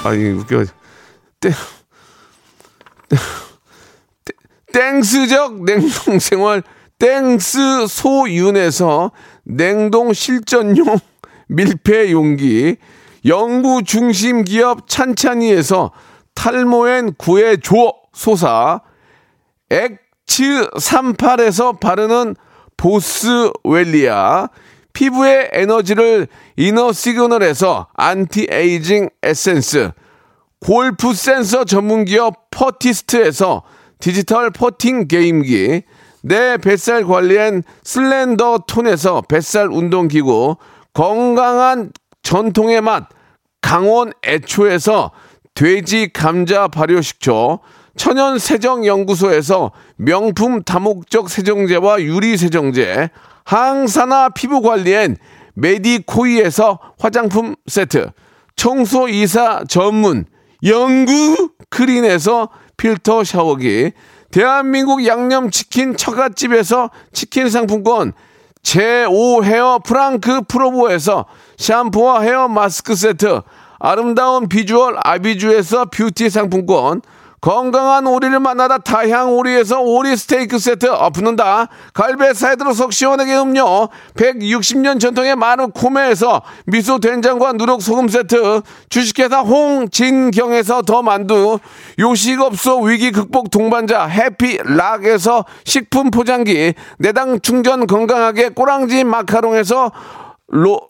[0.05, 0.65] 아니 웃겨.
[1.41, 1.53] 땡,
[3.09, 4.37] 땡,
[4.73, 6.63] 땡스적 냉동 생활
[6.99, 9.13] 땡스 소윤에서
[9.45, 10.99] 냉동 실전용
[11.49, 12.77] 밀폐 용기,
[13.25, 15.93] 영구 중심 기업 찬찬이에서
[16.35, 18.83] 탈모엔 구해줘 소사,
[19.71, 22.37] 엑츠 38에서 바르는
[22.77, 24.49] 보스웰리아,
[24.93, 29.91] 피부의 에너지를 이너 시그널에서 안티에이징 에센스,
[30.61, 33.63] 골프 센서 전문 기업 퍼티스트에서
[34.01, 35.83] 디지털 퍼팅 게임기,
[36.23, 40.57] 내 뱃살 관리엔 슬렌더 톤에서 뱃살 운동기구,
[40.95, 41.93] 건강한
[42.23, 43.09] 전통의 맛
[43.61, 45.13] 강원 애초에서
[45.55, 47.61] 돼지 감자 발효식초,
[47.99, 53.11] 천연 세정 연구소에서 명품 다목적 세정제와 유리 세정제,
[53.45, 55.17] 항산화 피부 관리엔
[55.55, 58.13] 메디코이에서 화장품 세트,
[58.55, 60.27] 청소 이사 전문
[60.65, 63.91] 영구 크린에서 필터 샤워기,
[64.31, 68.13] 대한민국 양념치킨 처갓집에서 치킨 상품권,
[68.63, 71.27] 제5 헤어 프랑크 프로보에서
[71.57, 73.41] 샴푸와 헤어 마스크 세트,
[73.81, 77.03] 아름다운 비주얼 아비주에서 뷰티 상품권,
[77.41, 81.69] 건강한 오리를 만나다 다향 오리에서 오리 스테이크 세트 엎는다.
[81.95, 89.41] 갈배 사이다로 속 시원하게 음료 160년 전통의 마루 코메에서 미소 된장과 누룩 소금 세트 주식회사
[89.41, 91.61] 홍진경에서 더 만두
[91.99, 99.93] 요식업소 위기 극복 동반자 해피락에서 식품 포장기 내당 충전 건강하게 꼬랑지 마카롱에서
[100.49, 100.81] 로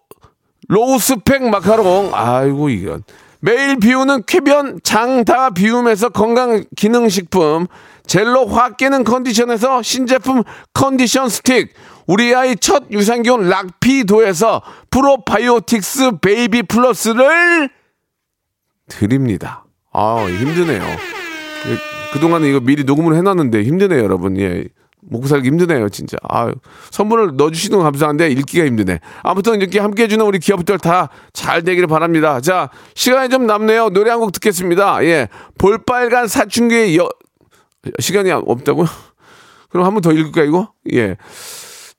[0.69, 3.03] low spec 마카롱 아이고 이건
[3.41, 7.67] 매일 비우는 쾌변 장다 비움에서 건강 기능식품
[8.07, 11.73] 젤로 확 깨는 컨디션에서 신제품 컨디션 스틱
[12.07, 17.69] 우리 아이 첫 유산균 락피도에서 프로바이오틱스 베이비 플러스를
[18.89, 19.67] 드립니다.
[19.93, 20.83] 아 힘드네요.
[20.83, 21.77] 예,
[22.13, 24.39] 그동안 이거 미리 녹음을 해놨는데 힘드네요, 여러분.
[24.39, 24.65] 예.
[25.03, 26.17] 먹고 살기 힘드네요, 진짜.
[26.29, 26.53] 아
[26.91, 29.01] 선물을 넣어주시는 건 감사한데 읽기가 힘드네.
[29.23, 32.41] 아무튼 이렇게 함께 해주는 우리 기업들 다 잘 되기를 바랍니다.
[32.41, 33.91] 자, 시간이 좀 남네요.
[33.91, 35.05] 노래 한 곡 듣겠습니다.
[35.05, 35.29] 예.
[35.59, 37.09] 볼빨간 사춘기의 여,
[38.01, 38.87] 시간이 없다고요?
[39.71, 40.73] 그럼 한 번 더 읽을까, 이거?
[40.93, 41.17] 예.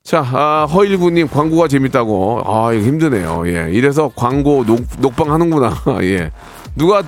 [0.03, 2.41] 자, 아, 허일구님 광고가 재밌다고.
[2.45, 3.43] 아, 이거 힘드네요.
[3.47, 3.69] 예.
[3.71, 5.73] 이래서 광고 녹, 녹방 하는구나.
[6.03, 6.31] 예.
[6.75, 7.03] 누가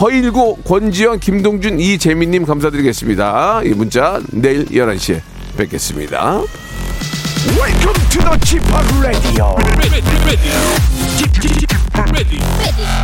[0.00, 3.60] 허일구, 권지현, 김동준, 이재민님 감사드리겠습니다.
[3.64, 5.20] 이 문자 내일 11시에
[5.56, 6.42] 뵙겠습니다.
[7.44, 8.62] Welcome to the Chip
[9.02, 9.56] Radio.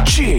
[0.07, 0.39] Chip,